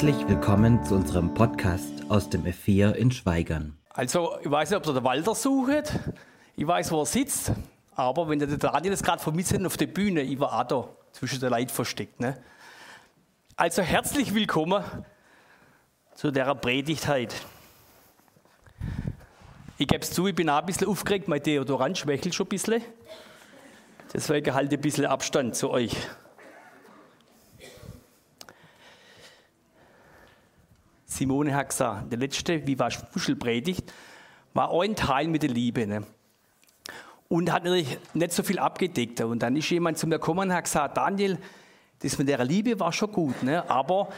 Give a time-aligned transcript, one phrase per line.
[0.00, 3.76] Herzlich willkommen zu unserem Podcast aus dem F4 in Schweigern.
[3.88, 5.92] Also, ich weiß nicht, ob ihr den Walter sucht.
[6.54, 7.50] Ich weiß, wo er sitzt.
[7.96, 11.40] Aber wenn der Daniel jetzt gerade vermisst auf der Bühne, ich war auch da zwischen
[11.40, 12.20] der Leid versteckt.
[12.20, 12.40] Ne?
[13.56, 14.84] Also, herzlich willkommen
[16.14, 17.34] zu der Predigt heute.
[19.78, 22.50] Ich gebe es zu, ich bin auch ein bisschen aufgeregt, mein Deodorant schwächelt schon ein
[22.50, 22.82] bisschen.
[24.14, 25.96] Deswegen halte ich ein bisschen Abstand zu euch.
[31.18, 33.92] Simone hat gesagt, der letzte Wie war Wuschelpredigt
[34.54, 35.84] war ein Teil mit der Liebe.
[35.84, 36.04] Ne?
[37.28, 39.20] Und hat natürlich nicht so viel abgedeckt.
[39.20, 41.38] Und dann ist jemand zu mir gekommen und hat gesagt, Daniel,
[42.00, 43.68] das mit der Liebe war schon gut, ne?
[43.68, 44.08] aber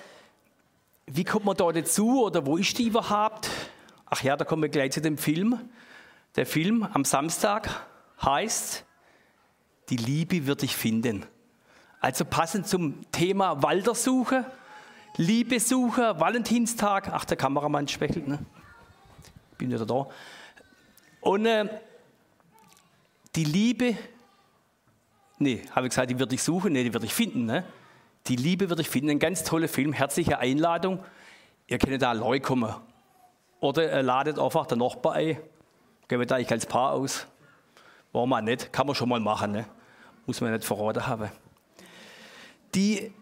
[1.06, 3.48] wie kommt man da dazu oder wo ist die überhaupt?
[4.04, 5.59] Ach ja, da kommen wir gleich zu dem Film.
[6.37, 7.87] Der Film am Samstag
[8.23, 8.84] heißt,
[9.88, 11.24] die Liebe wird dich finden.
[12.01, 14.45] Also passend zum Thema Waldersuche
[15.16, 17.08] Liebesucher, Valentinstag.
[17.12, 18.38] Ach, der Kameramann schwächelt, ne?
[19.58, 20.06] Bin wieder da.
[21.20, 21.68] Und äh,
[23.34, 23.96] die Liebe,
[25.38, 27.64] nee, habe ich gesagt, die würde ich suchen, nee, die würde ich finden, ne?
[28.26, 29.10] Die Liebe würde ich finden.
[29.10, 31.02] Ein ganz toller Film, herzliche Einladung.
[31.66, 32.74] Ihr könnt da neu kommen.
[33.60, 35.38] Oder äh, ladet einfach den Nachbar ein.
[36.08, 37.26] Gehen wir da ich als Paar aus.
[38.12, 39.66] War man nicht, kann man schon mal machen, ne?
[40.26, 41.30] Muss man nicht verraten haben.
[42.74, 43.12] Die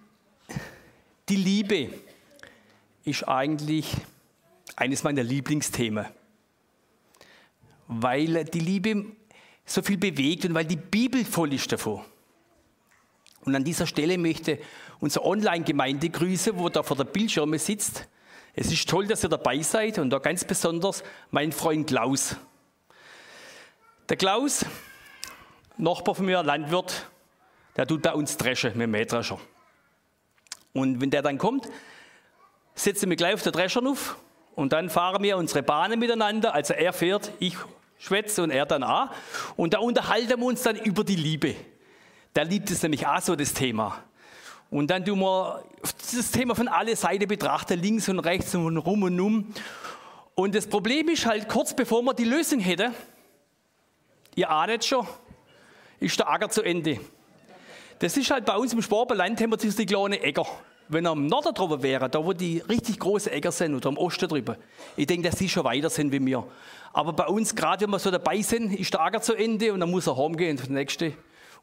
[1.29, 1.91] die Liebe
[3.05, 3.95] ist eigentlich
[4.77, 6.07] eines meiner Lieblingsthemen,
[7.87, 9.07] weil die Liebe
[9.65, 12.05] so viel bewegt und weil die Bibel voll ist davon.
[13.45, 14.59] Und an dieser Stelle möchte
[15.01, 18.09] unsere Online-Gemeinde grüßen, wo da vor der Bildschirme sitzt.
[18.55, 22.37] Es ist toll, dass ihr dabei seid und da ganz besonders mein Freund Klaus.
[24.09, 24.65] Der Klaus,
[25.77, 27.09] Nachbar von mir, Landwirt,
[27.77, 29.39] der tut bei uns dreschen mit dem Mähdrescher.
[30.79, 31.69] Und wenn der dann kommt,
[32.75, 34.17] setzen wir gleich auf der Drescher auf
[34.55, 36.55] und dann fahren wir unsere Bahnen miteinander.
[36.55, 37.57] Also er fährt, ich
[37.99, 39.09] schwätze und er dann auch.
[39.57, 41.57] Und da unterhalten wir uns dann über die Liebe.
[42.37, 44.03] Der liebt es nämlich auch so, das Thema.
[44.71, 49.03] Und dann tun wir das Thema von alle Seiten betrachten, links und rechts und rum
[49.03, 49.55] und um.
[50.35, 52.95] Und das Problem ist halt, kurz bevor wir die Lösung hätten,
[54.37, 55.07] ihr ahnt schon,
[55.99, 57.01] ist der Acker zu Ende.
[57.99, 60.47] Das ist halt bei uns im Schwabenland haben wir diese kleinen Äcker.
[60.89, 63.99] Wenn er am Norden drüber wäre, da wo die richtig großen Äcker sind oder am
[63.99, 64.57] Osten drüber,
[64.97, 66.47] ich denke, dass sie schon weiter sind wie wir.
[66.93, 69.81] Aber bei uns, gerade wenn wir so dabei sind, ist der Acker zu Ende und
[69.81, 71.13] dann muss er heimgehen das nächste.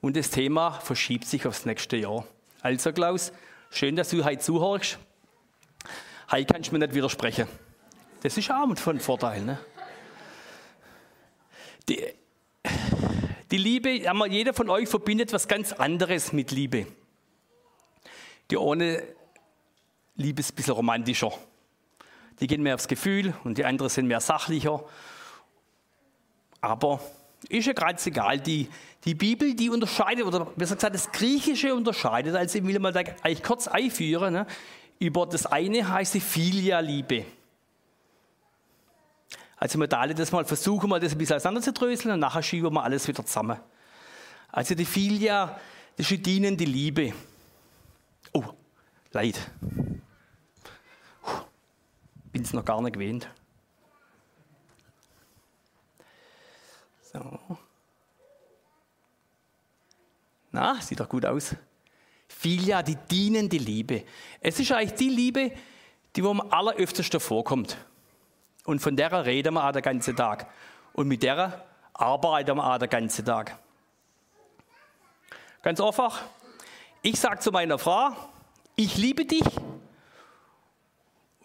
[0.02, 2.25] Und das Thema verschiebt sich aufs nächste Jahr.
[2.62, 3.31] Also Klaus,
[3.72, 5.00] schön, dass du heute zuhörst.
[6.31, 7.47] Heute kannst du mir nicht widersprechen.
[8.22, 9.41] Das ist auch von Vorteil.
[9.41, 9.59] Ne?
[11.90, 12.03] Die,
[13.52, 13.90] die Liebe,
[14.30, 16.88] jeder von euch verbindet was ganz anderes mit Liebe.
[18.52, 19.03] Die eine
[20.16, 21.31] Liebe ist ein bisschen romantischer.
[22.40, 24.84] Die gehen mehr aufs Gefühl und die anderen sind mehr sachlicher.
[26.62, 27.00] Aber
[27.50, 28.40] ist ja ganz egal.
[28.40, 28.70] Die,
[29.03, 32.36] die Bibel, die unterscheidet, oder besser gesagt, das Griechische unterscheidet.
[32.36, 34.34] Also ich will mal da eigentlich kurz einführen.
[34.34, 34.48] Ne?
[35.00, 37.26] Über das eine heißt die Filia-Liebe.
[39.58, 42.84] Also wir alle das mal versuchen, mal das ein bisschen auseinanderzudröseln und nachher schieben wir
[42.84, 43.58] alles wieder zusammen.
[44.52, 45.59] Also die Filia,
[45.96, 47.14] das ist die dienende Liebe.
[48.34, 48.44] Oh,
[49.12, 49.40] Leid.
[52.35, 53.29] Bin es noch gar nicht gewöhnt.
[57.01, 57.40] So.
[60.51, 61.56] Na, sieht doch gut aus.
[62.28, 64.03] Filia, die dienende Liebe.
[64.41, 65.53] Es ist eigentlich die Liebe,
[66.13, 67.78] die wo am alleröftesten vorkommt.
[68.66, 70.52] Und von der reden wir auch den ganzen Tag.
[70.91, 73.57] Und mit der arbeiten wir auch den ganzen Tag.
[75.62, 76.22] Ganz einfach.
[77.02, 78.09] Ich sage zu meiner Frau,
[78.75, 79.46] ich liebe dich.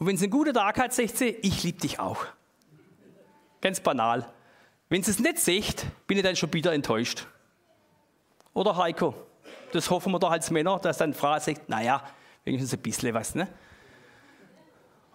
[0.00, 2.24] Und wenn sie einen guten Tag hat, sagt sie, ich liebe dich auch.
[3.60, 4.26] Ganz banal.
[4.88, 7.26] Wenn sie es nicht sagt, bin ich dann schon wieder enttäuscht.
[8.54, 9.14] Oder Heiko.
[9.72, 12.02] Das hoffen wir doch als Männer, dass dann Frau sagt, naja,
[12.44, 13.34] wenigstens ein bisschen was.
[13.34, 13.46] Ne?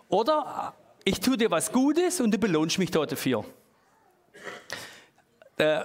[0.08, 3.44] Oder ich tue dir was Gutes und du belohnst mich dort dafür.
[5.58, 5.80] Äh,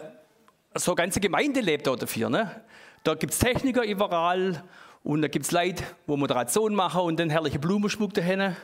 [0.74, 2.28] so eine ganze Gemeinde lebt dort dafür.
[2.28, 2.64] Ne?
[3.02, 4.62] Da gibt es Techniker überall
[5.02, 8.54] und da gibt es Leute, wo Moderation machen und den herrlichen Blumenschmuck dahin.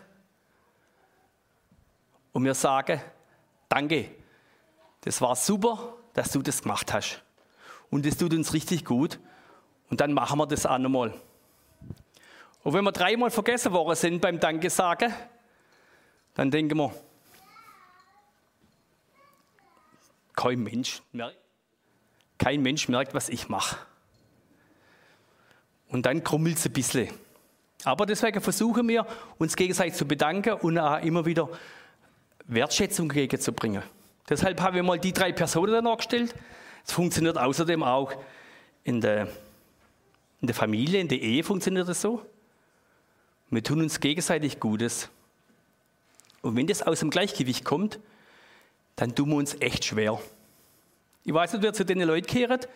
[2.37, 3.01] Und wir sagen,
[3.67, 4.11] danke,
[5.01, 7.23] das war super, dass du das gemacht hast.
[7.89, 9.19] Und das tut uns richtig gut.
[9.89, 11.15] Und dann machen wir das auch nochmal.
[12.63, 15.15] Und wenn wir dreimal vergessen worden sind beim Danke sagen,
[16.35, 16.95] dann denken wir,
[20.35, 21.39] kein Mensch merkt,
[22.37, 23.79] kein Mensch merkt, was ich mache.
[25.89, 27.09] Und dann krummelt es ein bisschen.
[27.85, 29.07] Aber deswegen versuchen wir,
[29.39, 31.49] uns gegenseitig zu bedanken und auch immer wieder
[32.49, 33.83] Wertschätzung entgegenzubringen.
[34.29, 36.35] Deshalb haben wir mal die drei Personen nachgestellt.
[36.85, 38.13] Es funktioniert außerdem auch
[38.85, 39.29] in der,
[40.41, 42.25] in der Familie, in der Ehe funktioniert es so.
[43.51, 45.09] Wir tun uns gegenseitig Gutes.
[46.43, 47.99] Und wenn das aus dem Gleichgewicht kommt,
[48.97, 50.21] dann tun wir uns echt schwer.
[51.25, 52.69] Ich weiß nicht, wer zu den Leuten kehrt,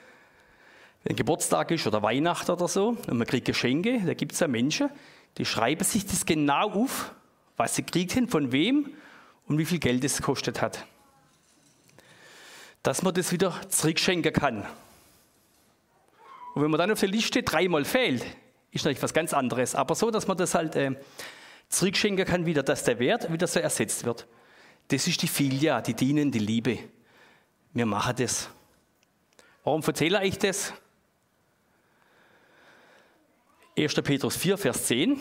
[1.04, 4.48] wenn Geburtstag ist oder Weihnachten oder so, und man kriegt Geschenke, da gibt es ja
[4.48, 4.90] Menschen,
[5.38, 7.14] die schreiben sich das genau auf,
[7.56, 8.90] was sie kriegt haben, von wem
[9.50, 10.86] und wie viel Geld es gekostet hat.
[12.84, 14.64] Dass man das wieder zurückschenken kann.
[16.54, 18.24] Und wenn man dann auf der Liste dreimal fehlt,
[18.70, 19.74] ist natürlich was ganz anderes.
[19.74, 20.92] Aber so, dass man das halt äh,
[21.68, 24.28] zurückschenken kann, wieder, dass der Wert wieder so ersetzt wird.
[24.86, 26.78] Das ist die Filia, die dienen, die Liebe.
[27.72, 28.48] Wir machen das.
[29.64, 30.72] Warum erzähle ich das?
[33.76, 33.94] 1.
[33.94, 35.18] Petrus 4, Vers 10,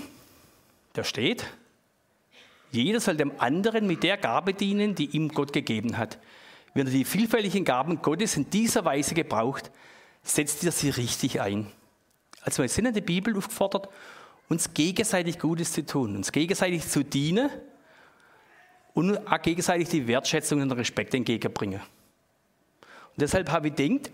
[0.94, 1.48] da steht,
[2.72, 6.20] jeder soll dem anderen mit der Gabe dienen, die ihm Gott gegeben hat.
[6.74, 9.72] Wenn er die vielfältigen Gaben Gottes in dieser Weise gebraucht,
[10.24, 11.68] setzt er sie richtig ein.
[12.42, 13.90] Also wir sind in der Bibel aufgefordert,
[14.50, 17.50] uns gegenseitig Gutes zu tun, uns gegenseitig zu dienen
[18.94, 21.80] und auch gegenseitig die Wertschätzung und Respekt entgegenbringen.
[21.80, 24.12] Und deshalb habe ich gedacht,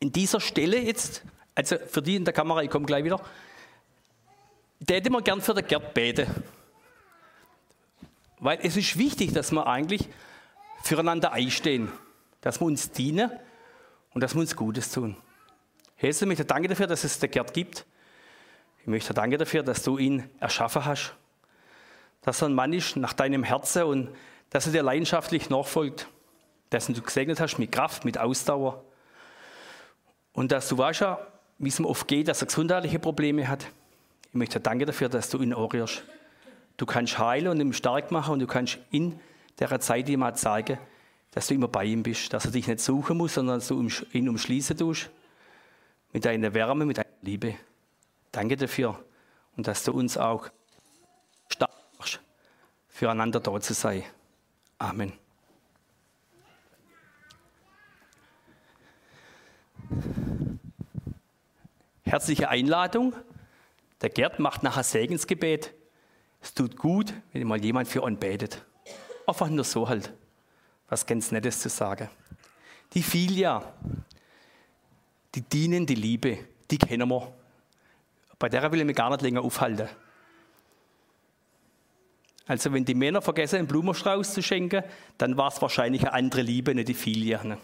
[0.00, 1.22] in dieser Stelle jetzt,
[1.54, 3.20] also für die in der Kamera, ich komme gleich wieder,
[4.80, 6.26] der hätte man gern für den Gerd beten.
[8.40, 10.08] Weil es ist wichtig, dass wir eigentlich
[10.82, 11.92] füreinander einstehen,
[12.40, 13.30] dass wir uns dienen
[14.14, 15.16] und dass wir uns Gutes tun.
[16.00, 17.84] Jesus, ich möchte danke dafür, dass es der Gerd gibt.
[18.80, 21.14] Ich möchte danke dafür, dass du ihn erschaffen hast.
[22.22, 24.08] Dass er ein Mann ist nach deinem Herzen und
[24.48, 26.08] dass er dir leidenschaftlich nachfolgt.
[26.70, 28.82] Dass du gesegnet hast mit Kraft, mit Ausdauer.
[30.32, 31.04] Und dass du weißt
[31.58, 33.66] wie es ihm oft geht, dass er gesundheitliche Probleme hat.
[34.28, 36.02] Ich möchte danke dafür, dass du ihn orierst.
[36.80, 39.20] Du kannst heilen und ihn stark machen und du kannst in
[39.58, 40.78] der Zeit ihm auch zeigen,
[41.30, 43.86] dass du immer bei ihm bist, dass er dich nicht suchen muss, sondern dass du
[44.12, 45.10] ihn umschließen tust
[46.14, 47.54] mit deiner Wärme, mit deiner Liebe.
[48.32, 48.98] Danke dafür
[49.58, 50.48] und dass du uns auch
[51.48, 52.18] stark machst,
[52.88, 54.02] füreinander da zu sein.
[54.78, 55.12] Amen.
[62.04, 63.14] Herzliche Einladung.
[64.00, 65.74] Der Gerd macht nachher Segensgebet.
[66.40, 68.64] Es tut gut, wenn mal jemand für uns betet.
[69.26, 70.12] Einfach nur so halt.
[70.88, 72.08] Was ganz Nettes zu sagen.
[72.94, 73.72] Die Filia,
[75.34, 76.38] die dienen die Liebe,
[76.70, 77.32] die kennen wir.
[78.38, 79.88] Bei der will ich mich gar nicht länger aufhalten.
[82.46, 84.82] Also wenn die Männer vergessen, einen Blumenstrauß zu schenken,
[85.18, 87.58] dann war es wahrscheinlich eine andere Liebe, nicht die Filia.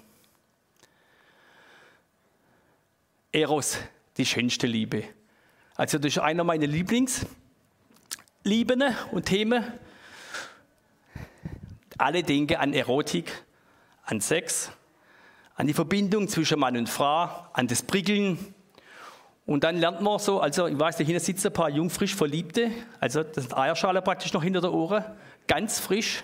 [3.32, 3.78] Eros,
[4.16, 5.02] die schönste Liebe.
[5.74, 6.68] Also das ist einer meiner
[8.46, 9.64] Lieblingslieben und Themen.
[11.98, 13.32] Alle denken an Erotik,
[14.04, 14.70] an Sex,
[15.56, 18.54] an die Verbindung zwischen Mann und Frau, an das Prickeln.
[19.46, 22.14] Und dann lernt man so, also ich weiß, da hinten sitzen ein paar jung frisch
[22.14, 22.70] Verliebte,
[23.00, 25.04] also das sind Eierschale praktisch noch hinter der Ohren,
[25.48, 26.22] ganz frisch.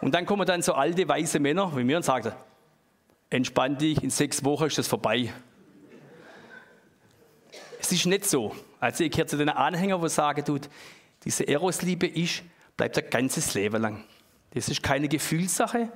[0.00, 2.32] Und dann kommen dann so alte, weiße Männer wie mir und sagen,
[3.28, 5.32] entspann dich, in sechs Wochen ist das vorbei.
[7.78, 8.54] Es ist nicht so.
[8.80, 10.68] Also ich gehöre zu den Anhängern, die sagen, tut,
[11.24, 12.42] diese Erosliebe ist,
[12.76, 14.04] bleibt ein ganzes Leben lang.
[14.52, 15.92] Das ist keine Gefühlssache,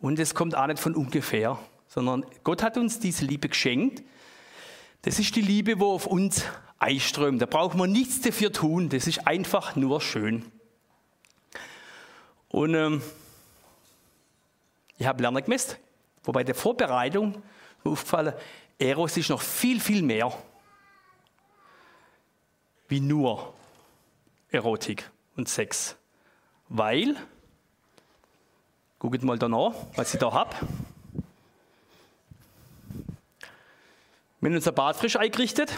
[0.00, 4.02] und es kommt auch nicht von ungefähr, sondern Gott hat uns diese Liebe geschenkt.
[5.02, 6.44] Das ist die Liebe, wo auf uns
[6.78, 7.42] einströmt.
[7.42, 8.88] Da braucht man nichts dafür tun.
[8.88, 10.50] Das ist einfach nur schön.
[12.48, 13.02] Und ähm,
[14.96, 15.76] ich habe Lerner gemessen,
[16.24, 17.42] wobei der Vorbereitung
[17.84, 18.34] mir aufgefallen,
[18.78, 20.32] Eros ist noch viel, viel mehr
[22.88, 23.54] wie nur
[24.50, 25.96] Erotik und Sex.
[26.68, 27.16] Weil
[29.00, 30.54] Guckt mal da nach, was ich da habe.
[34.40, 35.72] Wir haben unser Bad frisch eingerichtet.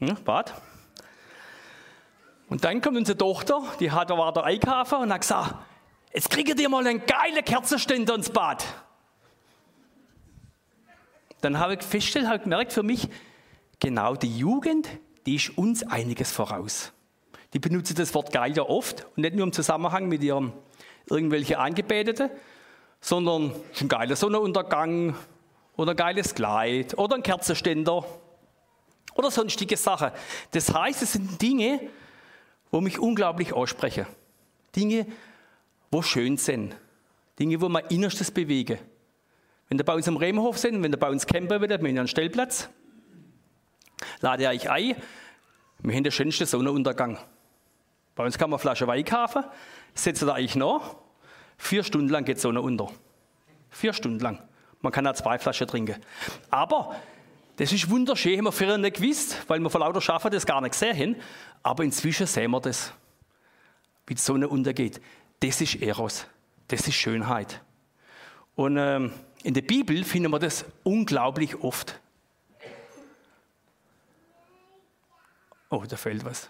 [0.00, 0.52] Ja, Bad.
[2.50, 5.54] Und dann kommt unsere Tochter, die hat, war der einkaufen und hat gesagt,
[6.12, 8.66] jetzt kriegt ihr mal einen geilen Kerzenständer ins Bad.
[11.40, 13.08] Dann habe ich festgestellt, habe gemerkt für mich,
[13.80, 14.86] genau die Jugend,
[15.28, 16.90] die ist uns einiges voraus.
[17.52, 20.54] Die benutzen das Wort geil ja oft und nicht nur im Zusammenhang mit ihrem
[21.04, 22.30] irgendwelche Angebetete,
[23.02, 25.14] sondern ein geiler Sonnenuntergang
[25.76, 28.06] oder ein geiles Kleid oder ein Kerzenständer
[29.16, 30.12] oder sonstige Sachen.
[30.52, 31.78] Das heißt, es sind Dinge,
[32.70, 34.06] wo mich unglaublich aussprechen.
[34.74, 35.06] Dinge,
[35.90, 36.74] wo schön sind.
[37.38, 38.78] Dinge, wo mein Innerstes bewegen.
[39.68, 41.90] Wenn du bei uns am Rehmenhof sind, wenn du bei uns campen willst, haben wir
[41.90, 42.70] einen Stellplatz.
[44.20, 44.96] Lade euch ein,
[45.80, 47.18] wir haben den schönsten Sonnenuntergang.
[48.14, 49.44] Bei uns kann man eine Flasche Wein kaufen,
[49.94, 50.96] setzt da euch noch,
[51.56, 52.90] vier Stunden lang geht Sonne unter.
[53.70, 54.42] Vier Stunden lang.
[54.80, 55.96] Man kann auch zwei Flaschen trinken.
[56.50, 56.96] Aber
[57.56, 60.60] das ist wunderschön, haben wir früher nicht gewusst, weil wir vor lauter Schaffen das gar
[60.60, 61.16] nicht gesehen haben.
[61.62, 62.92] Aber inzwischen sehen wir das,
[64.06, 65.00] wie die Sonne untergeht.
[65.40, 66.26] Das ist Eros.
[66.68, 67.60] Das ist Schönheit.
[68.54, 69.12] Und ähm,
[69.42, 72.00] in der Bibel finden wir das unglaublich oft.
[75.70, 76.48] Oh, da fällt was.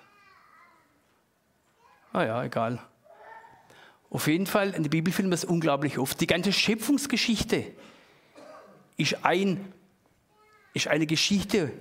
[2.12, 2.80] Ah ja, egal.
[4.10, 6.20] Auf jeden Fall, in der Bibel finden wir es unglaublich oft.
[6.20, 7.64] Die ganze Schöpfungsgeschichte
[8.96, 9.72] ist, ein,
[10.72, 11.72] ist eine Geschichte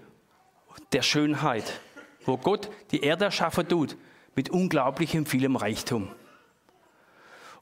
[0.91, 1.79] der Schönheit,
[2.25, 3.96] wo Gott die Erde erschaffen tut
[4.36, 6.10] mit unglaublichem vielem Reichtum.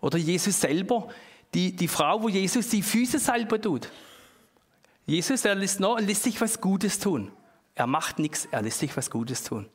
[0.02, 1.10] Oder Jesus selber,
[1.54, 3.90] die, die Frau, wo Jesus die Füße salben tut.
[5.06, 7.32] Jesus, er lässt, noch, lässt sich was Gutes tun.
[7.76, 9.70] Er macht nichts, er lässt sich was Gutes tun.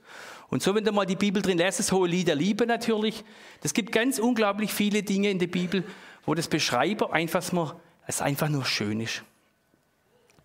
[0.49, 3.23] Und so, wenn du mal die Bibel drin lässt, das hohe Lied der Liebe natürlich,
[3.63, 5.85] es gibt ganz unglaublich viele Dinge in der Bibel,
[6.25, 9.23] wo das Beschreiber einfach nur, es einfach nur schön ist.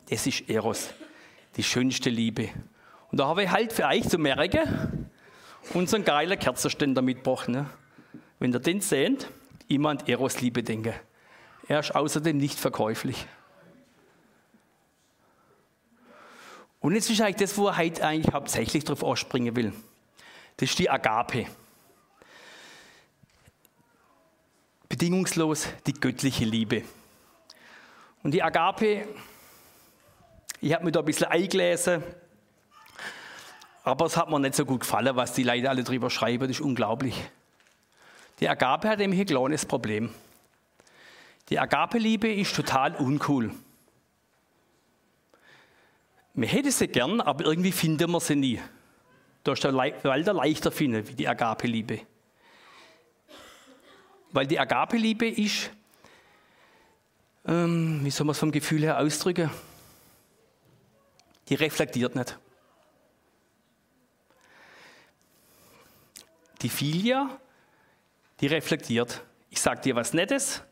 [0.09, 0.89] Das ist Eros,
[1.55, 2.49] die schönste Liebe.
[3.11, 5.09] Und da habe ich halt für euch zu merken,
[5.73, 7.49] unseren geilen Kerzenständer mitgebracht.
[7.49, 7.65] Ne?
[8.37, 9.27] Wenn ihr den seht,
[9.67, 10.93] immer an Eros Liebe denken.
[11.67, 13.25] Er ist außerdem nicht verkäuflich.
[16.85, 19.73] Und jetzt ist eigentlich das, wo er heute eigentlich hauptsächlich darauf ausspringen will.
[20.55, 21.47] Das ist die Agape.
[24.87, 26.83] Bedingungslos die göttliche Liebe.
[28.21, 29.07] Und die Agape,
[30.61, 32.03] ich habe mir da ein bisschen eingelesen,
[33.83, 36.57] aber es hat mir nicht so gut gefallen, was die Leute alle drüber schreiben, das
[36.57, 37.19] ist unglaublich.
[38.39, 40.13] Die Agape hat nämlich ein kleines Problem.
[41.49, 43.55] Die Agape-Liebe ist total uncool.
[46.35, 48.59] Man hätte sie gern, aber irgendwie finden wir sie nie.
[49.43, 52.01] Da ist der Walter leichter finden wie die Agape-Liebe.
[54.31, 55.71] Weil die Agape-Liebe ist,
[57.45, 59.49] ähm, wie soll man es vom Gefühl her ausdrücken?
[61.47, 62.37] Die reflektiert nicht.
[66.61, 67.29] Die Filia,
[68.41, 69.21] die reflektiert.
[69.49, 70.63] Ich sage dir was Nettes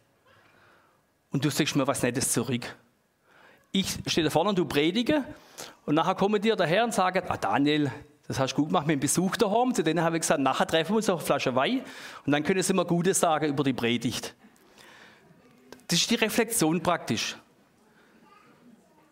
[1.31, 2.75] und du sagst mir was Nettes zurück.
[3.75, 5.23] Ich stehe da vorne und du predige
[5.87, 7.91] und nachher kommen dir daher und sagen, ah Daniel,
[8.27, 9.73] das hast du gut gemacht mit dem Besuch daheim.
[9.73, 11.81] Zu denen habe ich gesagt, nachher treffen wir uns auf eine Flasche Wein
[12.23, 14.35] und dann können sie mir Gutes sagen über die Predigt.
[15.87, 17.35] Das ist die Reflexion praktisch.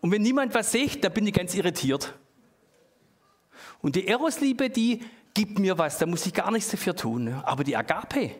[0.00, 2.14] Und wenn niemand was sagt, dann bin ich ganz irritiert.
[3.80, 5.04] Und die Erosliebe, die
[5.34, 7.34] gibt mir was, da muss ich gar nichts dafür tun.
[7.42, 8.36] Aber die Agape,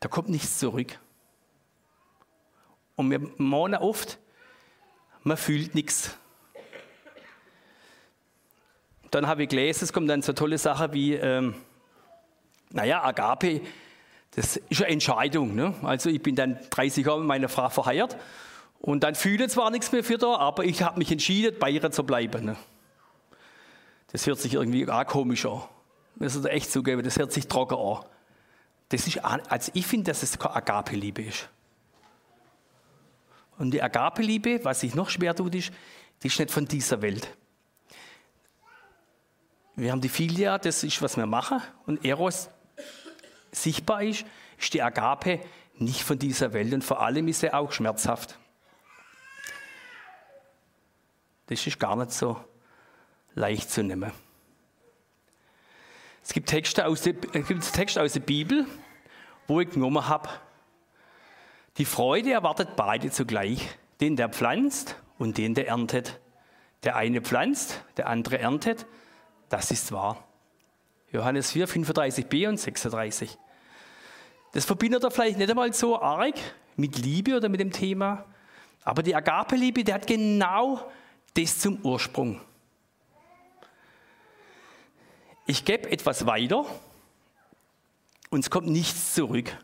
[0.00, 0.98] da kommt nichts zurück.
[2.96, 4.18] Und wir meinen oft,
[5.22, 6.16] man fühlt nichts.
[9.10, 11.54] Dann habe ich gelesen, es kommt dann so tolle Sachen wie, ähm,
[12.70, 13.60] naja, Agape,
[14.34, 15.54] das ist eine Entscheidung.
[15.54, 15.74] Ne?
[15.82, 18.18] Also ich bin dann 30 Jahre mit meiner Frau verheiratet
[18.80, 21.90] und dann fühle zwar nichts mehr für da, aber ich habe mich entschieden, bei ihr
[21.90, 22.46] zu bleiben.
[22.46, 22.56] Ne?
[24.10, 25.62] Das hört sich irgendwie auch komisch an.
[26.16, 28.04] Das ist echt zugeben, das hört sich trocken an.
[28.88, 31.48] Das ist, also ich finde, dass es keine Agape-Liebe ist.
[33.58, 35.72] Und die Agape-Liebe, was sich noch schwer tut, ist,
[36.22, 37.36] die ist nicht von dieser Welt.
[39.74, 41.60] Wir haben die Filia, das ist, was wir machen.
[41.86, 42.48] Und Eros
[43.50, 44.24] sichtbar ist,
[44.58, 45.40] ist die Agape
[45.76, 46.72] nicht von dieser Welt.
[46.72, 48.38] Und vor allem ist sie auch schmerzhaft.
[51.46, 52.42] Das ist gar nicht so
[53.34, 54.12] leicht zu nehmen.
[56.22, 58.66] Es gibt Texte aus der, es gibt Texte aus der Bibel,
[59.46, 60.28] wo ich genommen habe.
[61.78, 63.66] Die Freude erwartet beide zugleich,
[64.00, 66.20] den, der pflanzt und den, der erntet.
[66.84, 68.86] Der eine pflanzt, der andere erntet.
[69.48, 70.26] Das ist wahr.
[71.12, 73.38] Johannes 4, 35b und 36.
[74.52, 76.34] Das verbindet er vielleicht nicht einmal so arg
[76.76, 78.24] mit Liebe oder mit dem Thema,
[78.84, 80.90] aber die Agape-Liebe, der hat genau
[81.34, 82.40] das zum Ursprung.
[85.46, 86.66] Ich gebe etwas weiter
[88.30, 89.56] und es kommt nichts zurück.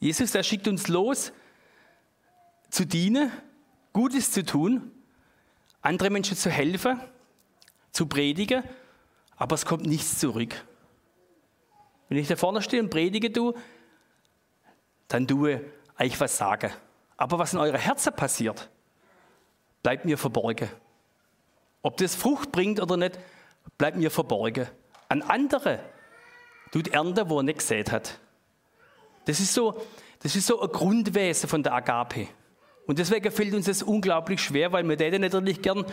[0.00, 1.32] Jesus, der schickt uns los,
[2.70, 3.30] zu dienen,
[3.92, 4.90] Gutes zu tun
[5.82, 7.00] andere Menschen zu helfen,
[7.92, 8.62] zu predigen,
[9.36, 10.54] aber es kommt nichts zurück.
[12.08, 13.54] Wenn ich da vorne stehe und predige, du,
[15.08, 15.64] dann tue
[15.98, 16.72] ich was sagen.
[17.16, 18.68] Aber was in eurer Herzen passiert,
[19.82, 20.68] bleibt mir verborgen.
[21.82, 23.18] Ob das Frucht bringt oder nicht,
[23.78, 24.66] bleibt mir verborgen.
[25.08, 25.80] An andere
[26.72, 28.18] tut Ernte, wo er nicht gesät hat.
[29.24, 29.80] Das ist so,
[30.22, 32.28] das ist so ein Grundwesen von der Agape.
[32.86, 35.84] Und deswegen fällt uns das unglaublich schwer, weil wir täten natürlich gern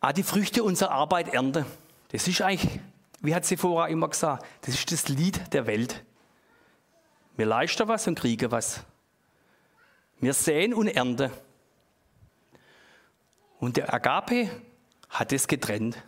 [0.00, 1.64] auch die Früchte unserer Arbeit ernten.
[2.08, 2.80] Das ist eigentlich,
[3.20, 6.04] wie hat vorher immer gesagt, das ist das Lied der Welt.
[7.36, 8.84] Wir leisten was und kriegen was.
[10.20, 11.30] Wir säen und ernten.
[13.58, 14.50] Und der Agape
[15.08, 16.02] hat es getrennt.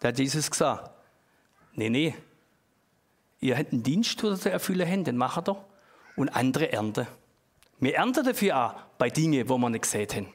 [0.00, 0.90] Da hat Jesus gesagt,
[1.74, 2.14] nee, nee,
[3.46, 5.64] ihr habt einen Dienst zu erfüllen, den macht er
[6.16, 7.06] und andere ernten.
[7.78, 10.34] Wir ernten dafür auch bei Dingen, wo wir nicht gesehen haben.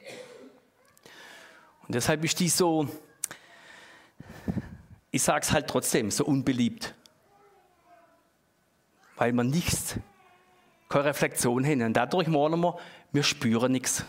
[1.86, 2.88] Und deshalb ist die so,
[5.10, 6.94] ich sage es halt trotzdem, so unbeliebt.
[9.16, 9.96] Weil wir nichts,
[10.88, 11.82] keine Reflexion haben.
[11.82, 12.78] Und dadurch meinen wir,
[13.12, 14.04] wir spüren nichts.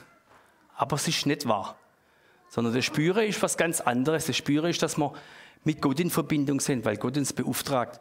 [0.75, 1.75] Aber es ist nicht wahr.
[2.49, 4.27] Sondern das Spüren ist was ganz anderes.
[4.27, 5.11] Das Spüren ist, dass wir
[5.63, 7.99] mit Gott in Verbindung sind, weil Gott uns beauftragt,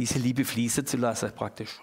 [0.00, 1.78] diese Liebe fließen zu lassen, praktisch.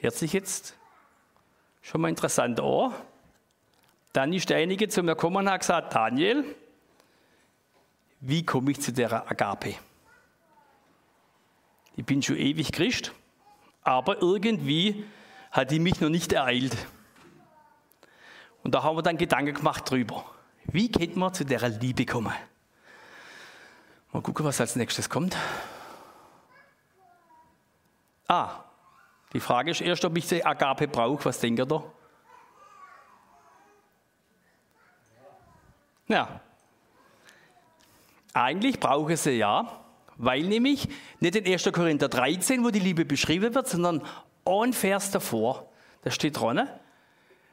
[0.00, 0.74] Hört sich jetzt
[1.82, 2.92] schon mal interessant an.
[4.12, 6.44] Dann ist derjenige zu mir gekommen und hat gesagt, Daniel,
[8.18, 9.76] wie komme ich zu der Agape?
[11.94, 13.12] Ich bin schon ewig Christ,
[13.82, 15.04] aber irgendwie
[15.52, 16.76] hat die mich noch nicht ereilt.
[18.64, 20.24] Und da haben wir dann Gedanken gemacht drüber.
[20.64, 22.34] Wie könnte man zu der Liebe kommen?
[24.12, 25.36] Mal gucken, was als nächstes kommt.
[28.26, 28.64] Ah,
[29.32, 31.24] die Frage ist erst, ob ich die Agape brauche.
[31.24, 31.84] Was denkt ihr da?
[36.08, 36.40] Ja.
[38.32, 39.80] Eigentlich brauche ich sie ja,
[40.16, 40.88] weil nämlich
[41.20, 41.70] nicht in 1.
[41.72, 44.02] Korinther 13, wo die Liebe beschrieben wird, sondern
[44.44, 45.68] ein Vers davor,
[46.02, 46.68] da steht dran,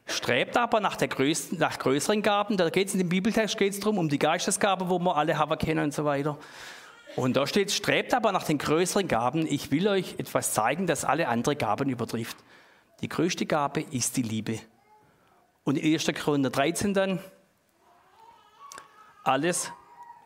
[0.08, 3.80] strebt aber nach, der größten, nach größeren Gaben, da geht es in dem Bibeltext geht's
[3.80, 6.38] darum, um die Geistesgabe, wo wir alle haben kennen und so weiter.
[7.16, 9.48] Und da steht, strebt aber nach den größeren Gaben.
[9.48, 12.38] Ich will euch etwas zeigen, das alle anderen Gaben übertrifft.
[13.02, 14.60] Die größte Gabe ist die Liebe.
[15.64, 16.08] Und in 1.
[16.24, 17.20] Korinther 13 dann,
[19.24, 19.72] alles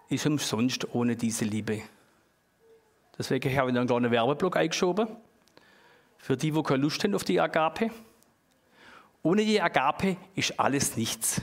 [0.10, 1.82] ist umsonst ohne diese Liebe.
[3.18, 5.08] Deswegen habe ich einen kleinen Werbeblock eingeschoben.
[6.18, 7.90] Für die, die keine Lust haben auf die Agape.
[9.24, 11.42] Ohne die Agape ist alles nichts.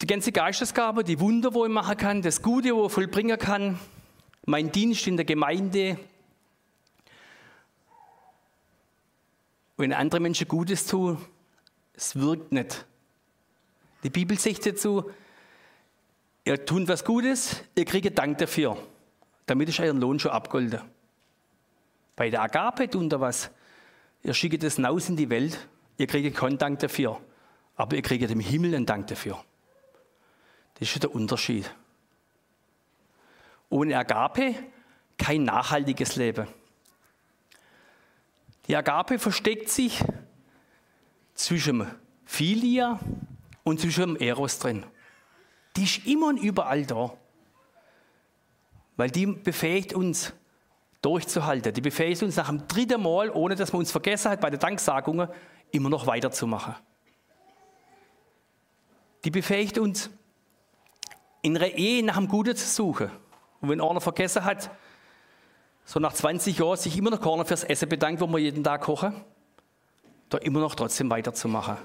[0.00, 3.78] die ganze Geistesgabe, die Wunder, wo ich machen kann, das Gute, wo ich vollbringen kann,
[4.46, 5.98] mein Dienst in der Gemeinde.
[9.76, 11.18] Wenn andere Menschen Gutes tun,
[11.94, 12.86] es wirkt nicht.
[14.04, 15.10] Die Bibel sagt dazu,
[16.44, 18.76] ihr tut was Gutes, ihr kriegt Dank dafür.
[19.46, 20.80] Damit ist euer Lohn schon abgolden.
[22.14, 23.50] Bei der Agape tun ihr was.
[24.22, 27.20] Ihr schickt es hinaus in die Welt, ihr kriegt keinen Dank dafür.
[27.76, 29.42] Aber ihr kriegt im Himmel einen Dank dafür.
[30.74, 31.72] Das ist der Unterschied.
[33.68, 34.54] Ohne Agape
[35.16, 36.48] kein nachhaltiges Leben.
[38.66, 40.02] Die Agape versteckt sich
[41.34, 41.86] zwischen
[42.24, 43.00] Philia
[43.64, 44.84] und zwischen Eros drin.
[45.76, 47.16] Die ist immer und überall da.
[48.96, 50.32] Weil die befähigt uns,
[51.02, 51.72] durchzuhalten.
[51.72, 54.58] Die befähigt uns nach dem dritten Mal, ohne dass man uns vergessen hat, bei der
[54.58, 55.28] Danksagungen
[55.70, 56.74] immer noch weiterzumachen.
[59.24, 60.10] Die befähigt uns,
[61.42, 63.10] in einer Ehe nach dem Guten zu suchen.
[63.60, 64.70] Und wenn einer vergessen hat,
[65.84, 68.82] so nach 20 Jahren sich immer noch keiner fürs Essen bedankt, wo wir jeden Tag
[68.82, 69.14] kochen,
[70.28, 71.78] da immer noch trotzdem weiterzumachen,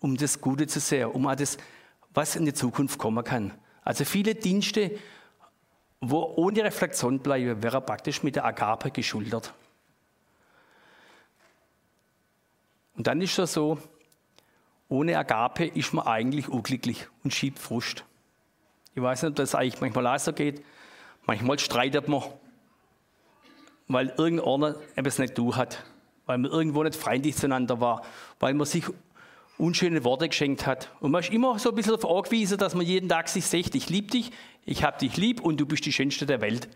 [0.00, 1.56] um das Gute zu sehen, um das,
[2.14, 3.52] was in die Zukunft kommen kann.
[3.82, 4.92] Also viele Dienste,
[6.04, 9.54] wo ohne Reflexion bleiben, wäre praktisch mit der Agape geschultert.
[12.96, 13.78] Und dann ist es so,
[14.88, 18.04] ohne Agape ist man eigentlich unglücklich und schiebt Frust.
[18.94, 20.64] Ich weiß nicht, ob das eigentlich manchmal so geht.
[21.24, 22.24] Manchmal streitet man,
[23.86, 25.84] weil irgendeiner etwas nicht du hat,
[26.26, 28.02] weil man irgendwo nicht freundlich zueinander war,
[28.40, 28.84] weil man sich
[29.62, 30.90] unschöne Worte geschenkt hat.
[30.98, 33.74] Und man ist immer so ein bisschen darauf angewiesen, dass man jeden Tag sich sagt,
[33.76, 34.32] ich liebe dich,
[34.64, 36.68] ich habe dich lieb und du bist die Schönste der Welt.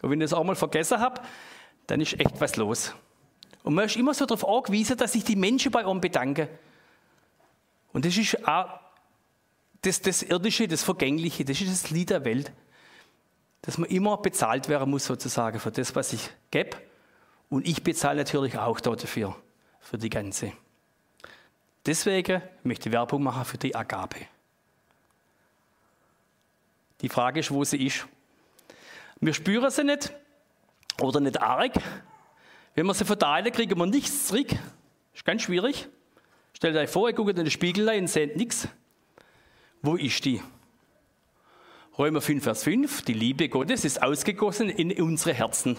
[0.00, 1.20] Und wenn ich das auch mal vergessen habe,
[1.86, 2.94] dann ist echt was los.
[3.62, 6.48] Und man ist immer so darauf angewiesen, dass sich die Menschen bei uns bedanken.
[7.92, 8.80] Und das ist auch
[9.82, 12.50] das, das Irdische, das Vergängliche, das ist das Lied der Welt.
[13.60, 16.78] Dass man immer bezahlt werden muss, sozusagen, für das, was ich gebe.
[17.50, 19.36] Und ich bezahle natürlich auch dafür,
[19.80, 20.52] für die ganze.
[21.84, 24.26] Deswegen möchte ich Werbung machen für die Agape.
[27.00, 28.06] Die Frage ist, wo sie ist.
[29.20, 30.12] Wir spüren sie nicht
[31.00, 31.72] oder nicht arg.
[32.74, 34.48] Wenn wir sie verteilen, kriegen wir nichts zurück.
[35.14, 35.88] Ist ganz schwierig.
[36.54, 38.68] Stellt euch vor, ihr guckt in den Spiegel und seht nichts.
[39.82, 40.40] Wo ist die?
[41.98, 45.78] Römer 5, Vers 5, die Liebe Gottes ist ausgegossen in unsere Herzen.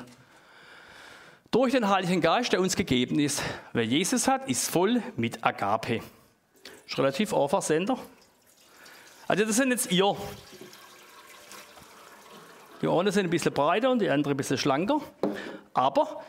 [1.53, 3.43] Durch den Heiligen Geist, der uns gegeben ist.
[3.73, 6.01] Wer Jesus hat, ist voll mit Agape.
[6.87, 7.95] Ist relativ einfach, Sender.
[9.27, 10.17] Also das sind jetzt ihr.
[12.81, 14.99] Die einen sind ein bisschen breiter und die anderen ein bisschen schlanker.
[15.75, 16.23] Aber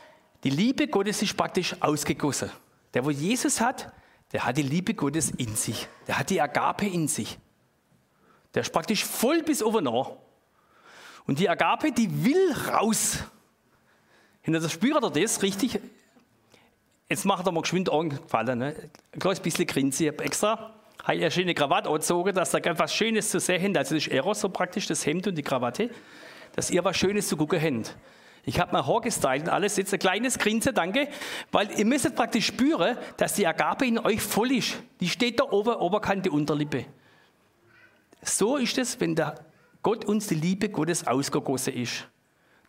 [0.45, 2.51] die Liebe Gottes ist praktisch ausgegossen.
[2.93, 3.95] Der, wo Jesus hat,
[4.31, 5.89] der hat die Liebe Gottes in sich.
[6.07, 7.39] Der hat die Agape in sich.
[8.53, 10.11] Der ist praktisch voll bis oben nach.
[11.27, 13.25] Und die Agape, die will raus.
[14.45, 15.81] Hinter das spürt er das richtig.
[17.09, 18.59] Jetzt macht er mal geschwind angefallen.
[18.59, 18.75] Ne?
[19.13, 20.07] Ein kleines bisschen grinsen.
[20.07, 23.79] Ich habe extra eine schöne Krawatte angezogen, dass da ganz was Schönes zu sehen habt.
[23.79, 25.91] Also das ist Eros so praktisch, das Hemd und die Krawatte,
[26.55, 27.97] dass ihr was Schönes zu gucken habt.
[28.45, 29.79] Ich habe mein Haar gestylt und alles.
[29.79, 31.09] Jetzt ein kleines Grinsen, danke.
[31.51, 34.77] Weil ihr müsst praktisch spüren, dass die Agape in euch voll ist.
[35.01, 36.85] Die steht da oben, Oberkante, Unterlippe.
[38.21, 39.37] So ist es, wenn der
[39.83, 42.07] Gott uns die Liebe Gottes ausgegossen ist.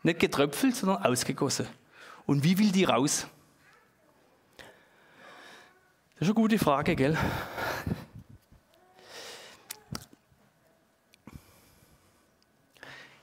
[0.06, 1.68] Nicht getröpfelt, sondern ausgegossen.
[2.28, 3.26] Und wie will die raus?
[6.14, 7.18] Das ist eine gute Frage, gell?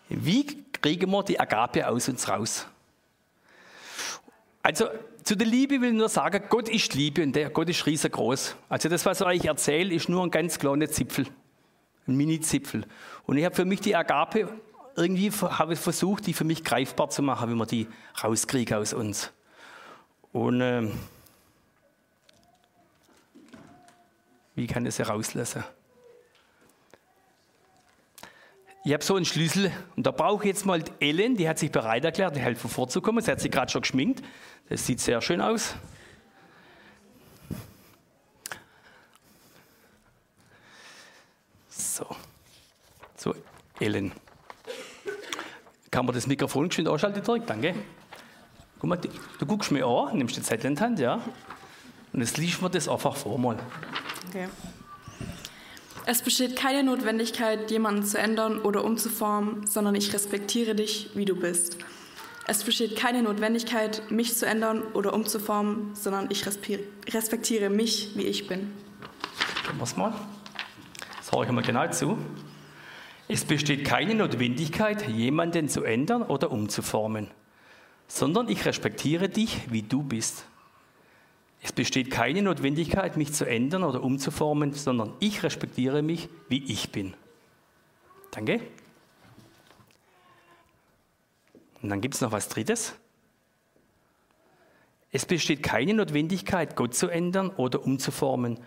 [0.09, 2.67] Wie kriegen wir die Agape aus uns raus?
[4.65, 4.89] Also
[5.23, 8.57] zu der Liebe will ich nur sagen, Gott ist Liebe und der Gott ist riesengroß.
[8.69, 11.29] Also das, was ich euch erzähle, ist nur ein ganz kleiner Zipfel,
[12.09, 12.85] ein Mini-Zipfel.
[13.25, 14.49] Und ich habe für mich die Agape
[14.97, 17.87] irgendwie habe ich versucht, die für mich greifbar zu machen, wie man die
[18.23, 19.33] rauskriege aus uns.
[20.33, 20.91] Und äh,
[24.55, 25.65] wie kann ich sie rauslassen?
[28.85, 31.71] Ich habe so einen Schlüssel und da brauche ich jetzt mal Ellen, die hat sich
[31.71, 33.23] bereit erklärt, die helfen vorzukommen.
[33.23, 34.25] Sie hat sich gerade schon geschminkt.
[34.69, 35.77] Das sieht sehr schön aus.
[41.69, 42.07] So,
[43.17, 43.35] so
[43.79, 44.13] Ellen.
[45.93, 47.51] Kann man das Mikrofon geschwind ausschalten direkt?
[47.51, 47.75] Danke.
[48.81, 48.99] Guck mal,
[49.39, 51.21] du guckst mir an, nimmst die Zettel in die Hand, ja?
[52.15, 53.59] Und jetzt liest man das einfach vor mal.
[54.29, 54.49] Okay.
[56.07, 61.37] Es besteht keine Notwendigkeit, jemanden zu ändern oder umzuformen, sondern ich respektiere dich, wie du
[61.37, 61.77] bist.
[62.47, 68.49] Es besteht keine Notwendigkeit, mich zu ändern oder umzuformen, sondern ich respektiere mich, wie ich
[68.49, 68.73] bin.
[69.67, 70.15] Dann wir mal.
[71.19, 72.17] Das höre ich mal genau zu.
[73.33, 77.31] Es besteht keine Notwendigkeit, jemanden zu ändern oder umzuformen,
[78.07, 80.45] sondern ich respektiere dich, wie du bist.
[81.63, 86.93] Es besteht keine Notwendigkeit, mich zu ändern oder umzuformen, sondern ich respektiere mich, wie ich
[86.93, 87.15] bin.
[88.33, 88.61] Danke.
[91.81, 92.95] Und dann gibt es noch was Drittes.
[95.11, 98.59] Es besteht keine Notwendigkeit, Gott zu ändern oder umzuformen,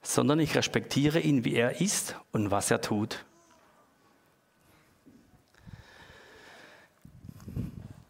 [0.00, 3.24] sondern ich respektiere ihn, wie er ist und was er tut.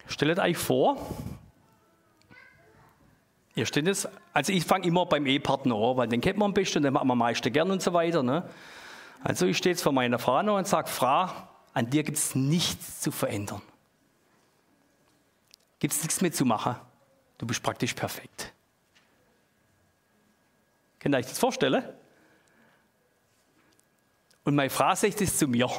[0.07, 0.97] Stellt euch vor,
[3.57, 6.55] Ihr steht jetzt, also ich fange immer beim Ehepartner an, weil den kennt man am
[6.55, 8.23] besten, den macht man am meisten gern und so weiter.
[8.23, 8.47] Ne?
[9.25, 11.31] Also ich stehe jetzt vor meiner Frau und sage, Frau,
[11.73, 13.63] an dir gibt es nichts zu verändern.
[15.79, 16.77] Gibt es nichts mehr zu machen.
[17.39, 18.53] Du bist praktisch perfekt.
[20.99, 21.83] Könnt ihr euch das vorstellen?
[24.45, 25.71] Und meine Frau sagt es zu mir.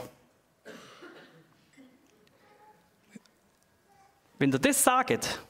[4.39, 5.41] Wenn ihr das sagt,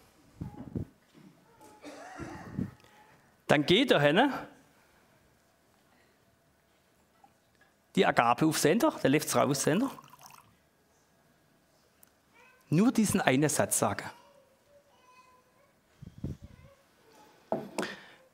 [3.48, 4.32] dann geht er hin,
[7.96, 9.90] die Agape auf Sender, der läuft raus Sender.
[12.70, 14.10] Nur diesen einen Satz sagen.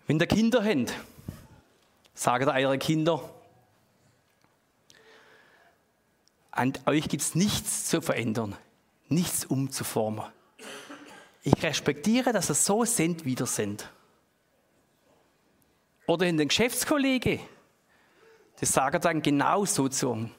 [0.06, 0.94] Wenn ihr Kinder habt,
[2.14, 3.30] sagt eure Kinder,
[6.52, 8.56] an euch gibt es nichts zu verändern,
[9.08, 10.26] nichts umzuformen.
[11.44, 13.92] Ich respektiere, dass ihr so sind, wie ihr sind.
[16.08, 17.40] Oder in den Geschäftskollegen.
[18.60, 20.30] Das sagen dann genau so zu.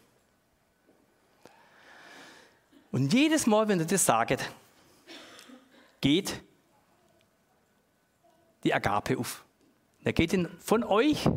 [2.90, 4.50] Und jedes Mal, wenn ihr das sagt,
[6.00, 6.40] geht
[8.62, 9.44] die Agape auf.
[10.04, 11.28] Da geht ihn von euch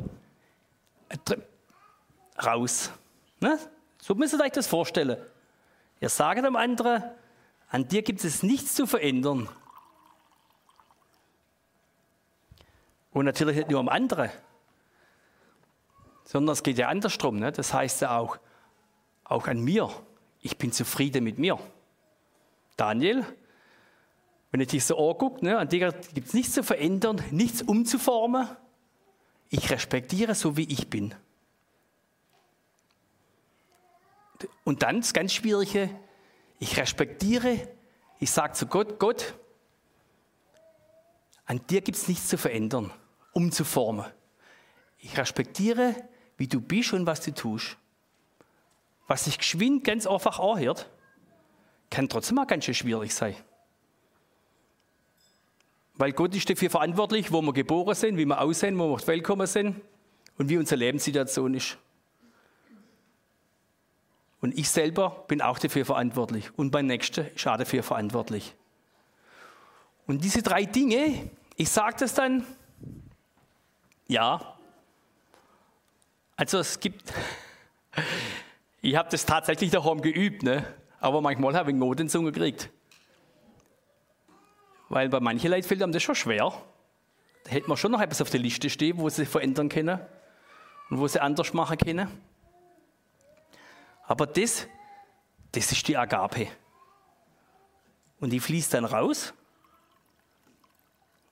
[2.42, 2.92] raus.
[3.40, 3.60] Ne?
[4.02, 5.18] So müsst ihr euch das vorstellen.
[6.00, 7.04] Ihr sagt dem anderen,
[7.70, 9.50] an dir gibt es nichts zu verändern.
[13.12, 14.30] Und natürlich nicht nur am anderen,
[16.24, 17.40] sondern es geht ja andersrum.
[17.40, 17.52] Ne?
[17.52, 18.38] Das heißt ja auch,
[19.24, 19.90] auch an mir.
[20.42, 21.60] Ich bin zufrieden mit mir.
[22.78, 23.26] Daniel,
[24.52, 28.48] wenn ich dich so angucke, ne, an dir gibt es nichts zu verändern, nichts umzuformen.
[29.50, 31.16] Ich respektiere so, wie ich bin.
[34.64, 35.90] Und dann das ganz Schwierige,
[36.60, 37.68] ich respektiere,
[38.20, 39.34] ich sage zu Gott, Gott,
[41.46, 42.92] An dir gibt es nichts zu verändern,
[43.32, 44.06] umzuformen.
[45.00, 45.96] Ich respektiere,
[46.36, 47.78] wie du bist und was du tust.
[49.08, 50.90] Was sich geschwind ganz einfach anhört,
[51.90, 53.36] kann trotzdem auch ganz schön schwierig sein.
[55.96, 59.06] Weil Gott ist dafür verantwortlich, wo wir geboren sind, wie wir aussehen, wo wir auf
[59.06, 59.82] die sind
[60.38, 61.78] und wie unsere Lebenssituation ist.
[64.42, 66.52] Und ich selber bin auch dafür verantwortlich.
[66.58, 68.54] Und mein Nächster ist auch dafür verantwortlich.
[70.06, 72.46] Und diese drei Dinge, ich sage das dann,
[74.08, 74.58] ja.
[76.36, 77.14] Also es gibt,
[78.82, 80.66] ich habe das tatsächlich daheim geübt, ne?
[81.00, 82.70] aber manchmal habe ich Not in Zunge gekriegt.
[84.90, 86.54] Weil bei manchen Leuten fällt einem das schon schwer.
[87.44, 90.00] Da hätte man schon noch etwas auf der Liste stehen, wo sie verändern können
[90.90, 92.08] und wo sie anders machen können.
[94.08, 94.68] Aber das,
[95.52, 96.48] das ist die Agape.
[98.20, 99.34] Und die fließt dann raus.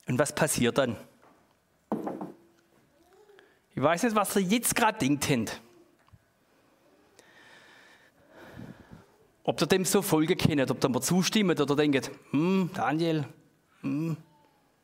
[0.08, 0.98] Und was passiert dann?
[3.74, 5.62] Ich weiß nicht, was ihr jetzt gerade denkt.
[9.44, 13.26] Ob ihr dem so folgen könnt, ob ihr mir zustimmt oder denkt, hm, Daniel,
[13.82, 14.18] hm,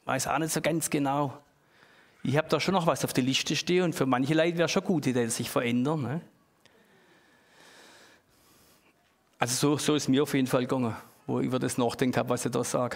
[0.06, 1.38] weiß auch nicht so ganz genau.
[2.24, 4.70] Ich habe da schon noch was auf der Liste stehen und für manche Leute wäre
[4.70, 6.02] schon gut, die sich verändern.
[6.04, 6.22] Ne?
[9.42, 12.30] Also so, so ist mir auf jeden Fall gegangen, wo ich über das nachdenkt habe,
[12.30, 12.96] was ich da sage.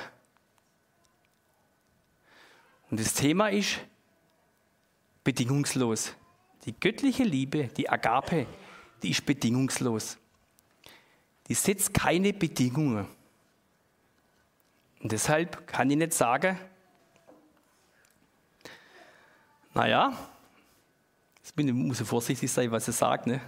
[2.92, 3.80] Und das Thema ist
[5.24, 6.14] bedingungslos.
[6.66, 8.46] Die göttliche Liebe, die Agape,
[9.02, 10.20] die ist bedingungslos.
[11.48, 13.08] Die setzt keine Bedingungen.
[15.00, 16.60] Und deshalb kann ich nicht sagen,
[19.74, 20.16] naja,
[21.44, 23.32] ich muss vorsichtig sein, was ich sage.
[23.32, 23.42] Ne?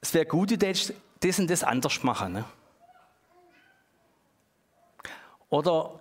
[0.00, 0.56] Es wäre gut, du
[1.20, 2.32] das und das anders machen.
[2.32, 2.44] Ne?
[5.50, 6.00] Oder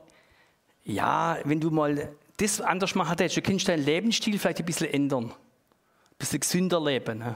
[0.84, 4.93] ja, wenn du mal das anders machen hättest, du kannst deinen Lebensstil vielleicht ein bisschen
[4.93, 5.25] ändern.
[5.25, 7.19] Ein bisschen gesünder leben.
[7.19, 7.36] Ne?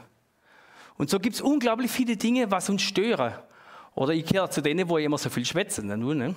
[0.98, 3.34] Und so gibt es unglaublich viele Dinge, was uns stören.
[3.96, 5.88] Oder ich gehöre zu denen, wo ich immer so viel schwätzen.
[5.88, 5.98] Ne?
[5.98, 6.36] ne?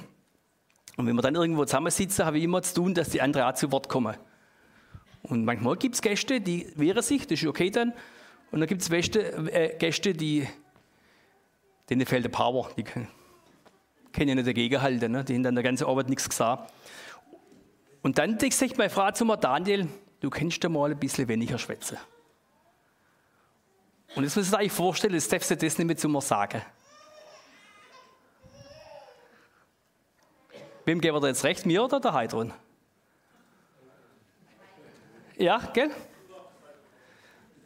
[0.96, 3.54] Und wenn wir dann irgendwo zusammensitzen, habe ich immer zu tun, dass die anderen auch
[3.54, 4.16] zu Wort kommen.
[5.22, 7.92] Und manchmal gibt es Gäste, die wehren sich, das ist okay dann.
[8.50, 10.46] Und dann gibt es äh, Gäste, die
[11.90, 12.70] denen fehlt der Power.
[12.76, 13.08] Die können
[14.16, 15.12] ja nicht dagegenhalten.
[15.12, 15.24] Ne?
[15.24, 16.72] Die haben dann der ganze Arbeit nichts gesagt.
[18.02, 19.88] Und dann sagt meine Frau zu mir, Daniel,
[20.20, 21.98] du kannst dir mal ein bisschen weniger schwätzen.
[24.14, 26.62] Und jetzt muss ich euch vorstellen, jetzt darfst du das nicht mehr zu mir sagen.
[30.84, 32.52] Wem geben wir jetzt recht, mir oder der Heidrun?
[35.36, 35.90] Ja, gell?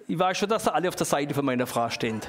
[0.07, 2.21] Ich weiß schon, dass alle auf der Seite von meiner Frau stehen.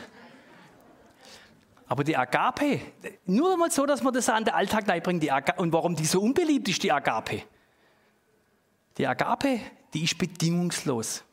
[1.90, 2.80] Aber die Agape,
[3.26, 6.22] nur mal so, dass man das an den Alltag reinbringt, die und warum die so
[6.22, 7.42] unbeliebt ist, die Agape.
[9.00, 9.60] Die Agape,
[9.92, 11.24] die ist bedingungslos.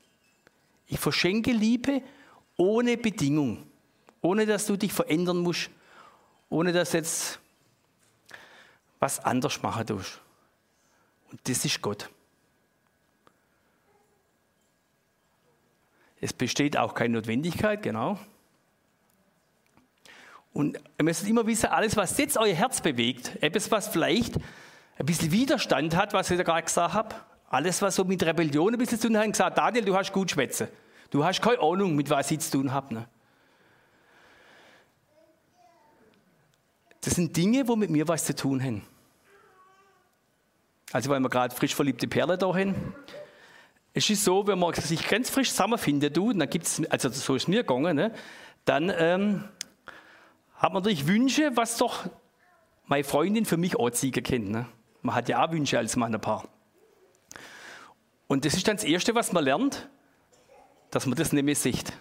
[0.87, 2.01] Ich verschenke Liebe
[2.57, 3.67] ohne Bedingung,
[4.23, 5.69] ohne dass du dich verändern musst,
[6.49, 7.39] ohne dass jetzt
[8.99, 10.23] was anders machen tust.
[11.31, 12.09] Und das ist Gott.
[16.19, 18.19] Es besteht auch keine Notwendigkeit, genau.
[20.57, 24.37] Und ihr müsst immer wissen, alles, was jetzt euer Herz bewegt, etwas, was vielleicht
[24.99, 27.15] ein bisschen Widerstand hat, was ich da gerade gesagt habe,
[27.51, 30.31] alles, was so mit Rebellion ein bisschen zu tun hat, gesagt, Daniel, du hast gut
[30.31, 30.69] schwätzen.
[31.11, 32.95] Du hast keine Ahnung, mit was ich zu tun habe.
[32.95, 33.09] Ne?
[37.03, 38.81] Das sind Dinge, wo mit mir was zu tun haben.
[40.91, 42.95] Also, weil wir gerade frisch verliebte Perle da haben.
[43.93, 47.43] Es ist so, wenn man sich ganz frisch zusammenfindet, du, dann gibt's, also so ist
[47.43, 48.15] es mir gegangen, ne?
[48.65, 49.45] dann ähm,
[50.57, 52.07] hat man natürlich Wünsche, was doch
[52.87, 54.51] meine Freundin für mich anziehen kennt.
[54.51, 54.67] Ne?
[55.03, 56.49] Man hat ja auch Wünsche als Mann ein paar.
[58.27, 59.89] Und das ist dann das Erste, was man lernt,
[60.91, 61.93] dass man das nicht mehr sieht.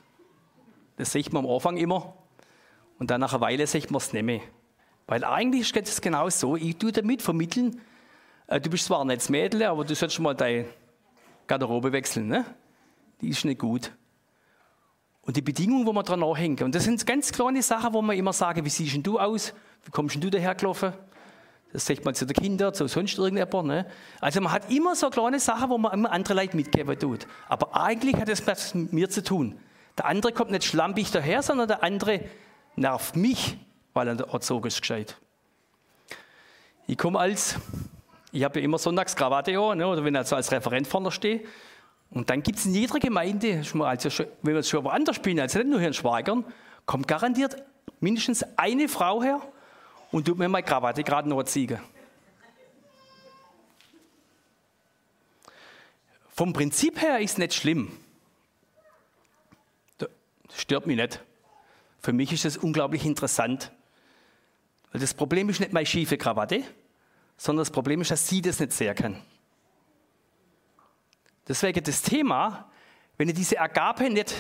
[0.98, 2.16] Das sieht man am Anfang immer
[2.98, 4.42] und dann nach einer Weile sieht man es nicht mehr.
[5.08, 7.82] Weil eigentlich geht es genau so, ich tue damit vermitteln,
[8.48, 10.66] äh, du bist zwar nicht das Mädel, aber du solltest mal deine
[11.48, 12.28] Garderobe wechseln.
[12.28, 12.46] Ne?
[13.22, 13.92] Die ist nicht gut.
[15.26, 16.62] Und die Bedingungen, wo man dran nachhängt.
[16.62, 19.54] Und das sind ganz kleine Sachen, wo man immer sagen, wie siehst du aus?
[19.84, 20.94] Wie kommst denn du dahergelaufen?
[21.74, 23.68] Das sagt man zu den Kindern, zu sonst irgendjemand.
[23.68, 23.86] Ne?
[24.22, 27.28] Also man hat immer so kleine Sachen, wo man immer andere Leute mitgeben tut.
[27.50, 29.60] Aber eigentlich hat das was mit mir zu tun.
[29.98, 32.22] Der andere kommt nicht schlampig daher, sondern der andere
[32.76, 33.58] nervt mich,
[33.94, 35.18] weil er erzogen ist gescheit.
[36.88, 37.56] Ich komme als,
[38.32, 41.12] ich habe ja immer sonntags Krawatte an, ne, oder wenn ich so als Referent vorne
[41.12, 41.42] stehe.
[42.16, 45.68] Und dann gibt es in jeder Gemeinde, wenn wir es schon woanders spielen, also nicht
[45.68, 46.46] nur hier in Schweigern,
[46.86, 47.62] kommt garantiert
[48.00, 49.42] mindestens eine Frau her
[50.14, 51.78] und tut mir meine Krawatte gerade noch ziehen.
[56.30, 57.92] Vom Prinzip her ist es nicht schlimm.
[59.98, 60.10] Das
[60.56, 61.22] stört mich nicht.
[62.00, 63.74] Für mich ist es unglaublich interessant.
[64.94, 66.64] Weil das Problem ist nicht meine schiefe Krawatte,
[67.36, 69.22] sondern das Problem ist, dass sie das nicht sehr kann.
[71.48, 72.70] Deswegen das Thema,
[73.18, 74.34] wenn ich diese Agape nicht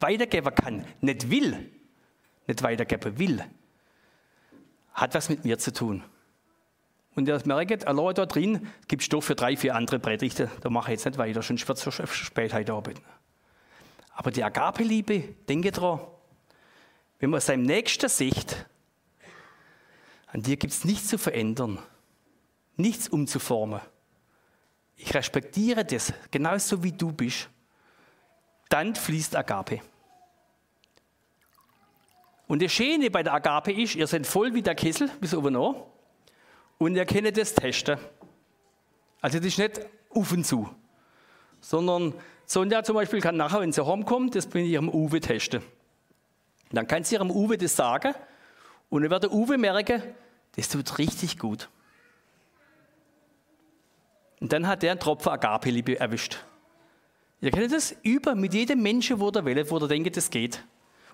[0.00, 1.70] weitergeben kann, nicht will,
[2.46, 3.44] nicht weitergeben will,
[4.92, 6.04] hat was mit mir zu tun.
[7.16, 10.50] Und ihr merkt, allein da drin gibt Stoff für drei, vier andere Predigten.
[10.60, 13.00] Da mache ich jetzt nicht weiter, sonst wird es spät heute Abend.
[14.14, 16.00] Aber die Agape-Liebe, denke dran,
[17.18, 18.66] wenn man seinem Nächsten sieht,
[20.26, 21.78] an dir gibt es nichts zu verändern,
[22.76, 23.80] nichts umzuformen.
[24.96, 27.48] Ich respektiere das, genauso wie du bist.
[28.68, 29.80] Dann fließt Agape.
[32.46, 35.56] Und das Schöne bei der Agape ist, ihr seid voll wie der Kessel bis oben
[35.56, 35.76] an
[36.78, 37.98] und ihr könnt das testen.
[39.20, 39.80] Also das ist nicht
[40.10, 40.68] auf zu,
[41.60, 42.14] sondern
[42.46, 45.62] Sonja zum Beispiel kann nachher, wenn sie heimkommt, das mit ihrem Uwe testen.
[46.70, 48.14] Dann kann sie ihrem Uwe das sagen
[48.90, 50.02] und dann wird der Uwe merken,
[50.56, 51.68] das tut richtig gut.
[54.40, 56.38] Und dann hat er einen Tropfen Agape-Liebe erwischt.
[57.40, 60.64] Ihr kennt das über mit jedem Menschen, wo der Welt, wo der denkt, das geht.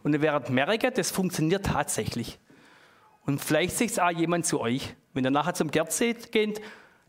[0.02, 2.38] Und ihr werdet merken, das funktioniert tatsächlich.
[3.26, 4.94] Und vielleicht sagt es auch jemand zu euch.
[5.12, 5.92] Wenn ihr nachher zum Gerd
[6.30, 6.61] geht,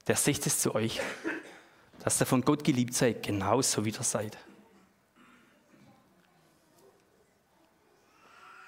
[0.08, 1.00] der sagt es zu euch.
[2.04, 4.38] Dass ihr von Gott geliebt seid, genauso wie ihr seid.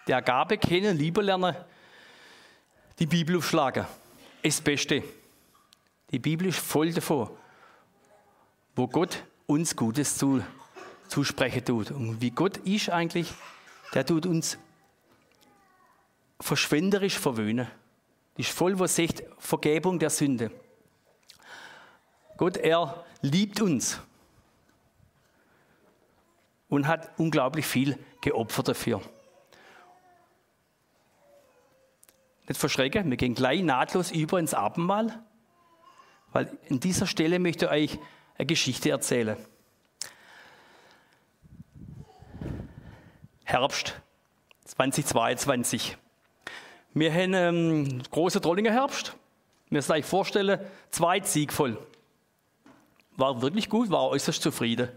[0.08, 1.56] Der Gabe kennen, lieber lernen,
[2.99, 3.86] die Bibel aufschlagen.
[4.43, 5.03] Das Beste.
[6.13, 7.28] Die Bibel ist voll davon,
[8.76, 10.43] wo Gott uns Gutes zu,
[11.08, 11.89] zusprechen tut.
[11.89, 13.34] Und wie Gott ist eigentlich,
[13.95, 14.60] der tut uns
[16.39, 17.67] verschwenderisch verwöhnen.
[18.38, 20.52] ist voll, was sagt, Vergebung der Sünde.
[22.38, 23.99] Gott, er liebt uns
[26.69, 29.02] und hat unglaublich viel geopfert dafür.
[32.47, 35.23] Nicht verschrecken, wir gehen gleich nahtlos über ins Abendmahl,
[36.34, 38.00] weil an dieser Stelle möchte ich euch
[38.38, 39.38] eine Geschichte erzählen.
[43.43, 44.02] Herbst
[44.65, 45.98] 2022.
[46.96, 49.15] Wir haben einen großen Trollinger Herbst.
[49.69, 51.78] Wir müssen euch vorstellen, zwei Sieg voll.
[53.15, 54.89] War wirklich gut, war äußerst zufrieden.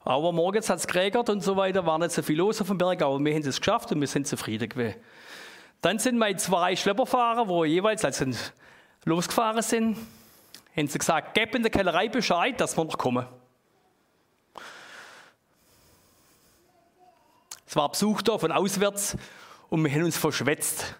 [0.00, 2.78] Aber morgens hat es geregnet und so weiter, war nicht so viel los auf dem
[2.78, 4.96] Berg, aber wir haben es geschafft und wir sind zufrieden gewesen.
[5.80, 8.26] Dann sind meine zwei Schlepperfahrer, wo jeweils also
[9.04, 9.96] losgefahren sind,
[10.76, 13.26] haben sie gesagt, gib in der Kellerei Bescheid, dass wir noch kommen.
[17.66, 19.16] Es war Besuch da von auswärts
[19.68, 20.96] und wir haben uns verschwätzt.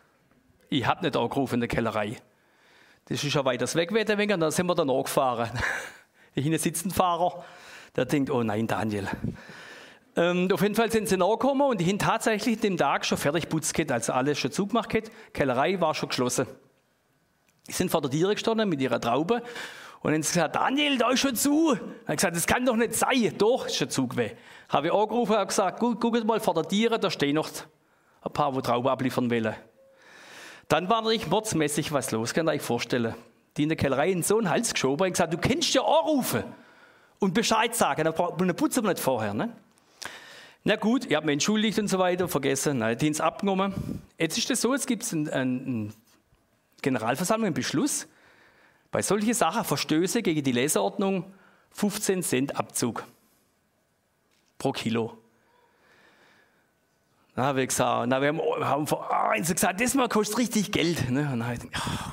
[0.70, 2.16] Ich habe nicht angerufen in der Kellerei.
[3.06, 5.50] Das ist ja weiter weg, und dann sind wir dann angefahren.
[6.34, 7.44] Hinten sitzt ein Fahrer,
[7.94, 9.08] der denkt, oh nein, Daniel.
[10.16, 13.48] Ähm, auf jeden Fall sind sie nachgekommen und die haben tatsächlich den Tag schon fertig
[13.48, 14.92] putzt, also alles schon zugemacht.
[15.32, 16.46] Kellerei war schon geschlossen.
[17.68, 19.42] Sind vor der Tiere gestanden mit ihrer Traube
[20.04, 21.72] und dann haben sie gesagt, Daniel, da ist schon zu.
[21.72, 23.32] Er hat gesagt, das kann doch nicht sein.
[23.38, 24.36] Doch, ist schon zu gewesen.
[24.68, 27.48] Habe ich angerufen und gesagt, guckt mal vor der Tiere, da stehen noch
[28.20, 29.54] ein paar, die Trauben abliefern wollen.
[30.68, 33.14] Dann war natürlich mordsmäßig was los, kann ich euch vorstellen.
[33.56, 36.44] Die in der Kellerei in so einen Hals geschoben und gesagt, du kennst ja anrufen
[37.18, 39.32] und Bescheid sagen, dann putzen wir nicht vorher.
[39.32, 39.56] Ne?
[40.64, 44.02] Na gut, ich habe mich entschuldigt und so weiter, vergessen, nein, Dienst abgenommen.
[44.18, 45.94] Jetzt ist es so, jetzt gibt es einen, einen
[46.84, 48.06] Generalversammlung, einen Beschluss,
[48.90, 51.34] bei solchen Sachen, Verstöße gegen die Leseordnung,
[51.72, 53.04] 15 Cent Abzug
[54.58, 55.18] pro Kilo.
[57.34, 60.70] Dann habe ich gesagt, na, wir haben, haben vor eins gesagt, das mal kostet richtig
[60.70, 61.10] Geld.
[61.10, 61.22] Ne?
[61.22, 62.12] Und dann habe ich, oh.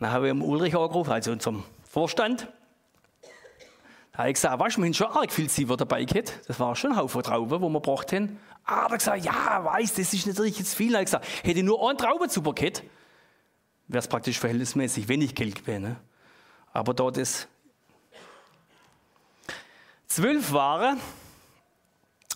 [0.00, 2.52] dann habe ich Ulrich angerufen, also unserem Vorstand.
[4.14, 6.38] Da habe ich gesagt, weißt du, wir haben schon arg viel Ziefer dabei gehabt.
[6.46, 8.38] Das war schon ein Haufen Trauben, wo wir gebracht haben.
[8.64, 10.92] Ah, er gesagt, ja, weiß, das ist natürlich jetzt viel.
[10.92, 12.84] Da habe ich gesagt, hätte ich nur einen Traubenzuber gehabt,
[13.88, 15.82] wäre es praktisch verhältnismäßig wenig Geld gewesen.
[15.82, 15.96] Ne?
[16.72, 17.48] Aber da das
[20.06, 21.00] zwölf waren,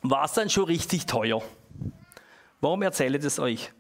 [0.03, 1.41] war es dann schon richtig teuer.
[2.61, 3.71] Warum erzähle ich das euch?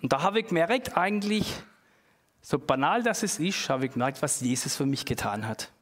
[0.00, 1.52] Und da habe ich gemerkt, eigentlich,
[2.42, 5.72] so banal das es ist, habe ich gemerkt, was Jesus für mich getan hat.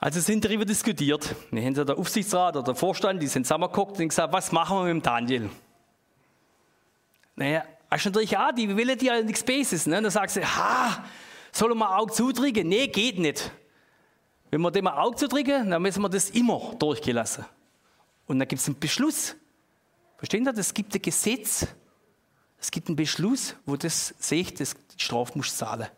[0.00, 1.34] Also sind darüber diskutiert.
[1.50, 4.94] Wir haben der Aufsichtsrat oder der Vorstand, die sind zusammengeguckt und gesagt, was machen wir
[4.94, 5.50] mit dem Daniel?
[7.34, 9.86] Naja, hast du natürlich auch, die wollen ja nichts Basis.
[9.86, 10.00] Ne?
[10.00, 11.04] Dann sagst du, ha,
[11.50, 12.68] soll man auch zudrücken?
[12.68, 13.50] Nee, geht nicht.
[14.50, 17.44] Wenn wir dem ein Auge zudrücken, dann müssen wir das immer durchgelassen.
[18.26, 19.34] Und dann gibt es einen Beschluss.
[20.16, 20.60] Verstehen Sie?
[20.60, 21.66] Es gibt ein Gesetz.
[22.60, 25.88] Es gibt einen Beschluss, wo das sagt, das die Strafe muss zahlen.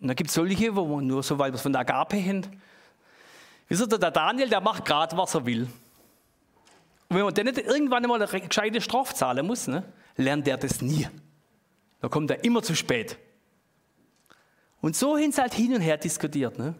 [0.00, 2.42] Und dann gibt es solche, wo man nur so weit was von der Agape haben.
[3.68, 5.68] Wisst ihr, der Daniel, der macht gerade, was er will.
[7.08, 9.82] Und wenn man dann nicht irgendwann einmal eine gescheite Strafe zahlen muss, ne,
[10.16, 11.08] lernt er das nie.
[12.00, 13.18] Da kommt er immer zu spät.
[14.80, 16.58] Und so sie halt hin und her diskutiert.
[16.58, 16.74] Ne?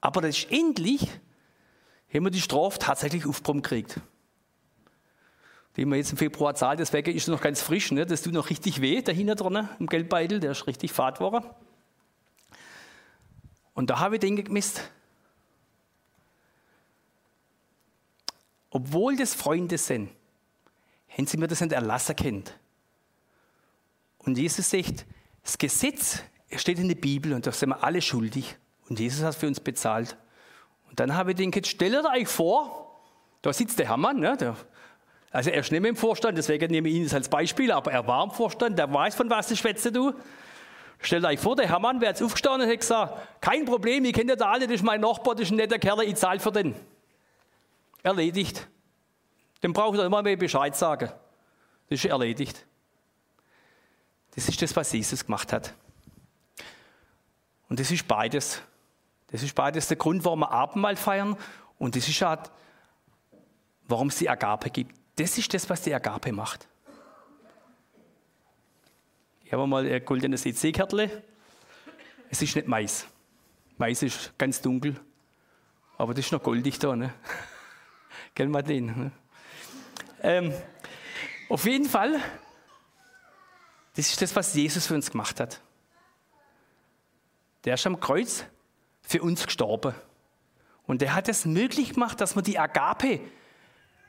[0.00, 1.08] Aber letztendlich
[2.12, 4.00] haben wir die Strafe tatsächlich aufgebrummt gekriegt.
[5.76, 7.92] Die wir jetzt im Februar zahlt, deswegen ist noch ganz frisch.
[7.92, 8.04] Ne?
[8.04, 11.44] Das tut noch richtig weh, da hinten drin im Geldbeutel, der ist richtig fad geworden.
[13.78, 14.90] Und da habe ich den gemisst.
[18.70, 20.10] Obwohl das Freunde sind,
[21.08, 22.58] haben sie mir das nicht erlassen kennt.
[24.18, 25.06] Und Jesus sagt,
[25.44, 26.24] das Gesetz
[26.56, 28.56] steht in der Bibel und da sind wir alle schuldig.
[28.88, 30.16] Und Jesus hat für uns bezahlt.
[30.88, 33.00] Und dann habe ich den jetzt stellt euch vor,
[33.42, 34.56] da sitzt der Hermann, ne, der,
[35.30, 38.04] also er ist nicht mehr im Vorstand, deswegen nehme ich ihn als Beispiel, aber er
[38.08, 40.14] war im Vorstand, der weiß, von was ich schwätze, du.
[41.00, 44.36] Stellt euch vor, der Hermann wäre jetzt aufgestanden und hätte gesagt, kein Problem, ich kenne
[44.36, 46.74] da alle, das ist mein Nachbar, das ist ein netter Kerl, ich zahle für den.
[48.02, 48.68] Erledigt.
[49.62, 51.10] Dem braucht er immer mehr Bescheid sagen.
[51.88, 52.64] Das ist erledigt.
[54.34, 55.74] Das ist das, was Jesus gemacht hat.
[57.68, 58.62] Und das ist beides.
[59.30, 61.36] Das ist beides der Grund, warum wir Abendmahl feiern.
[61.78, 62.38] Und das ist auch,
[63.86, 64.94] warum es die Agape gibt.
[65.16, 66.68] Das ist das, was die Agape macht.
[69.48, 71.22] Ich habe mal ein goldenes EC-Kärtle.
[72.28, 73.06] Es ist nicht Mais.
[73.78, 75.00] Mais ist ganz dunkel.
[75.96, 76.94] Aber das ist noch goldig da.
[76.94, 77.14] Ne?
[78.34, 78.92] Gell, Madeleine?
[78.92, 79.12] Ne?
[80.22, 80.52] Ähm,
[81.48, 82.20] auf jeden Fall,
[83.96, 85.62] das ist das, was Jesus für uns gemacht hat.
[87.64, 88.44] Der ist am Kreuz
[89.00, 89.94] für uns gestorben.
[90.86, 93.20] Und er hat es möglich gemacht, dass man die Agape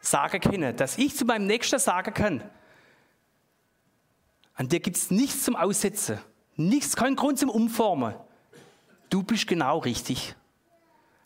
[0.02, 2.44] sagen können, dass ich zu meinem Nächsten sagen kann,
[4.60, 6.20] an dir gibt es nichts zum Aussetzen,
[6.58, 8.14] nichts, kein Grund zum Umformen.
[9.10, 10.36] Du bist genau richtig.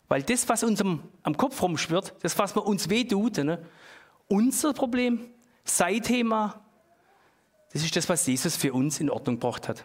[0.06, 3.58] Weil das, was uns am, am Kopf rumschwirrt, das, was man uns wehtut, ne,
[4.28, 5.32] unser Problem,
[5.64, 6.64] sein Thema,
[7.72, 9.84] das ist das, was Jesus für uns in Ordnung gebracht hat.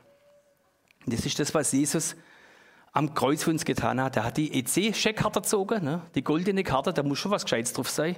[1.07, 2.15] Das ist das, was Jesus
[2.91, 4.15] am Kreuz für uns getan hat.
[4.15, 6.03] Er hat die EC-Scheckkarte gezogen, ne?
[6.13, 8.15] die goldene Karte, da muss schon was Gescheites drauf sein.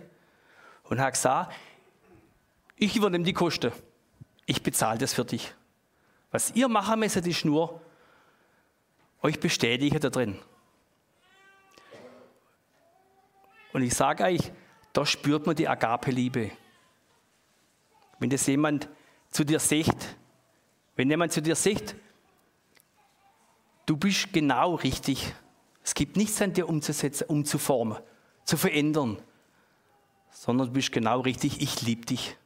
[0.83, 1.53] Und hat gesagt,
[2.75, 3.71] ich übernehme die Kosten.
[4.51, 5.53] Ich bezahle das für dich.
[6.31, 7.81] Was ihr machen müsst, ist nur,
[9.21, 10.37] euch bestätigen da drin.
[13.71, 14.51] Und ich sage euch,
[14.91, 16.51] da spürt man die Agape-Liebe.
[18.19, 18.89] Wenn das jemand
[19.29, 20.17] zu dir sagt,
[20.97, 21.95] wenn jemand zu dir sagt,
[23.85, 25.33] Du bist genau richtig.
[25.83, 27.97] Es gibt nichts an dir umzusetzen, umzuformen,
[28.45, 29.17] zu verändern,
[30.29, 31.61] sondern du bist genau richtig.
[31.61, 32.37] Ich liebe dich.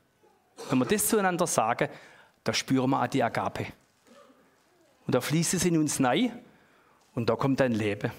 [0.69, 1.89] Wenn wir das zueinander sagen,
[2.43, 3.67] da spüren wir auch die Agape.
[5.05, 6.31] Und da fließt es in uns rein
[7.13, 8.11] und da kommt ein Leben.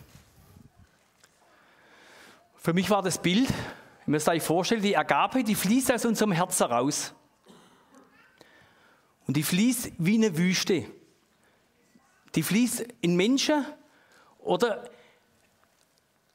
[2.57, 3.55] Für mich war das Bild, ihr
[4.07, 7.15] müsst euch vorstellen, die Agape, die fließt aus unserem Herz heraus.
[9.27, 10.87] Und die fließt wie eine Wüste
[12.37, 13.65] die fließt in Menschen
[14.39, 14.89] oder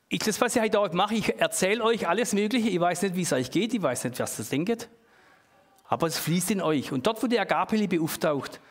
[0.10, 2.68] ich, das, was ich heute auch mache, ich erzähle euch alles Mögliche.
[2.68, 4.90] Ich weiß nicht, wie es euch geht, ich weiß nicht, was ihr denkt,
[5.92, 6.94] aber es fließt in euch.
[6.94, 8.62] Und dort, wo die Agape-Liebe auftaucht,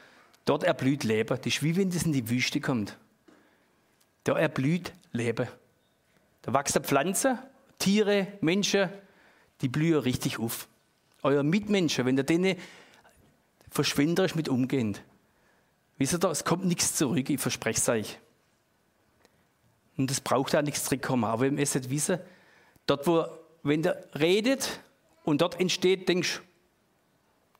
[0.46, 1.36] dort erblüht Leben.
[1.36, 2.96] Das ist wie wenn das in die Wüste kommt.
[4.24, 5.46] Da erblüht Leben.
[6.40, 7.38] Da wachsen Pflanzen,
[7.78, 8.88] Tiere, Menschen,
[9.60, 10.66] die blühen richtig auf.
[11.22, 12.56] Euer Mitmenschen, wenn ihr denen
[13.68, 15.02] verschwenderisch mit umgeht,
[15.98, 18.18] Wisst ihr da, es kommt nichts zurück, ich verspreche es euch.
[19.98, 21.24] Und es braucht auch nichts zurückkommen.
[21.24, 22.18] Aber ihr müsst wissen,
[22.86, 23.26] dort, wo,
[23.62, 24.80] wenn der redet
[25.24, 26.49] und dort entsteht, denkst du,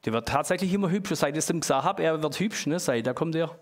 [0.05, 1.17] der wird tatsächlich immer hübscher.
[1.17, 2.79] Seit ich es ihm gesagt habe, er wird hübsch, ne?
[2.79, 3.59] seit da kommt er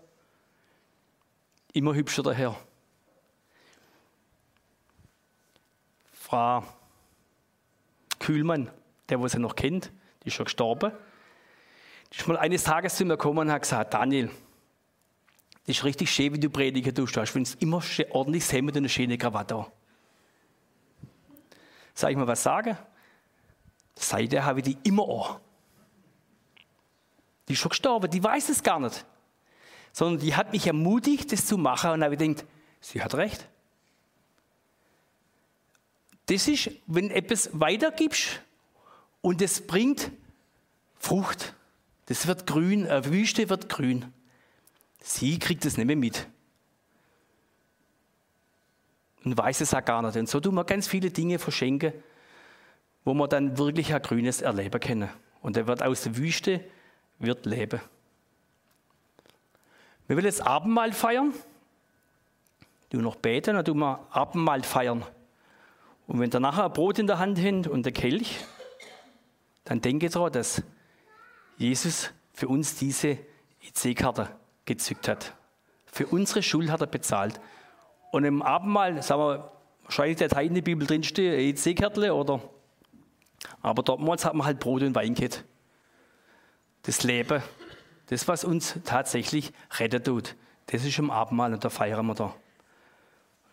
[1.73, 2.55] immer hübscher daher.
[6.11, 6.63] Frau
[8.19, 8.69] Kühlmann,
[9.09, 9.91] der, was er noch kennt,
[10.23, 10.91] die ist schon gestorben,
[12.11, 14.29] die ist mal eines Tages zu mir gekommen und hat gesagt, Daniel,
[15.65, 17.15] das ist richtig schön, wie du predigen tust.
[17.15, 19.65] Du hast wenn immer ordentlich Hemd und eine schöne Krawatte.
[21.93, 22.77] Soll ich mal was sagen?
[23.95, 25.39] Seitdem habe ich die immer an.
[27.49, 29.05] Die ist schon gestorben, die weiß es gar nicht.
[29.91, 31.89] Sondern die hat mich ermutigt, das zu machen.
[31.91, 32.45] Und habe gedacht,
[32.79, 33.47] sie hat recht.
[36.27, 38.41] Das ist, wenn etwas weitergibst
[39.21, 40.11] und es bringt
[40.99, 41.55] Frucht.
[42.05, 44.13] Das wird grün, eine Wüste wird grün.
[45.01, 46.27] Sie kriegt es nicht mehr mit.
[49.23, 50.17] Und weiß es auch gar nicht.
[50.17, 51.93] Und so tun wir ganz viele Dinge verschenken,
[53.05, 55.09] wo wir dann wirklich ein grünes Erleben können.
[55.41, 56.63] Und er wird aus der Wüste,
[57.19, 57.81] wird leben.
[60.07, 61.33] Wir wollen jetzt Abendmahl feiern.
[62.89, 65.05] du noch beten, dann tun wir Abendmahl feiern.
[66.07, 68.39] Und wenn ihr nachher ein Brot in der Hand habt und der Kelch,
[69.65, 70.63] dann denke daran, dass
[71.57, 73.19] Jesus für uns diese
[73.61, 74.29] EC-Karte
[74.65, 75.35] gezückt hat.
[75.85, 77.39] Für unsere Schuld hat er bezahlt.
[78.11, 79.51] Und im Abendmahl, sagen wir,
[79.83, 82.41] wahrscheinlich der Teil in der Bibel drinsteht, EC-Kärtle oder.
[83.61, 85.43] Aber damals hat man halt Brot und Wein gehabt.
[86.89, 87.43] Das Leben,
[88.07, 90.35] das, was uns tatsächlich retten tut,
[90.65, 92.23] das ist im Abendmahl und da feiern wir da.
[92.23, 92.33] Und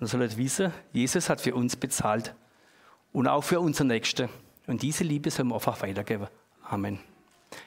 [0.00, 2.34] ihr solltet wissen, Jesus hat für uns bezahlt
[3.12, 4.30] und auch für unsere Nächsten.
[4.66, 6.28] Und diese Liebe sollen wir einfach weitergeben.
[6.62, 6.98] Amen.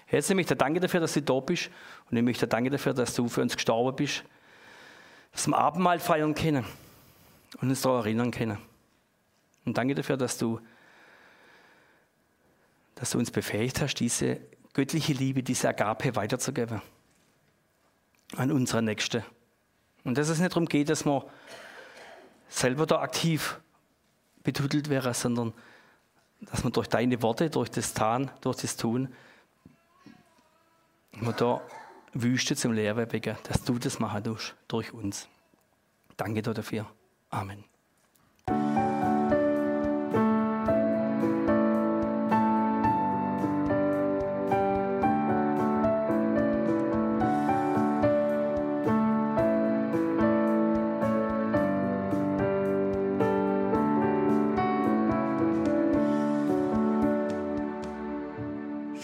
[0.08, 1.70] Herzlich möchte danke dafür, dass du da bist.
[2.10, 4.24] Und ich möchte danke dafür, dass du für uns gestorben bist.
[5.34, 6.66] Dass wir Abendmahl feiern können
[7.62, 8.58] und uns daran erinnern können.
[9.66, 10.60] Und danke dafür, dass du,
[12.96, 14.40] dass du uns befähigt hast, diese
[14.74, 16.82] göttliche Liebe, diese Agape weiterzugeben.
[18.36, 19.26] An unsere Nächste.
[20.04, 21.26] Und dass es nicht darum geht, dass wir
[22.48, 23.60] selber da aktiv
[24.44, 25.54] betitelt wäre, sondern
[26.42, 29.14] dass man durch deine Worte, durch das Tan, durch das Tun,
[31.12, 31.62] man da
[32.14, 35.28] Wüste zum Lehren bringen, dass du das machen tust, durch uns.
[36.18, 36.86] Danke dir dafür.
[37.30, 37.64] Amen.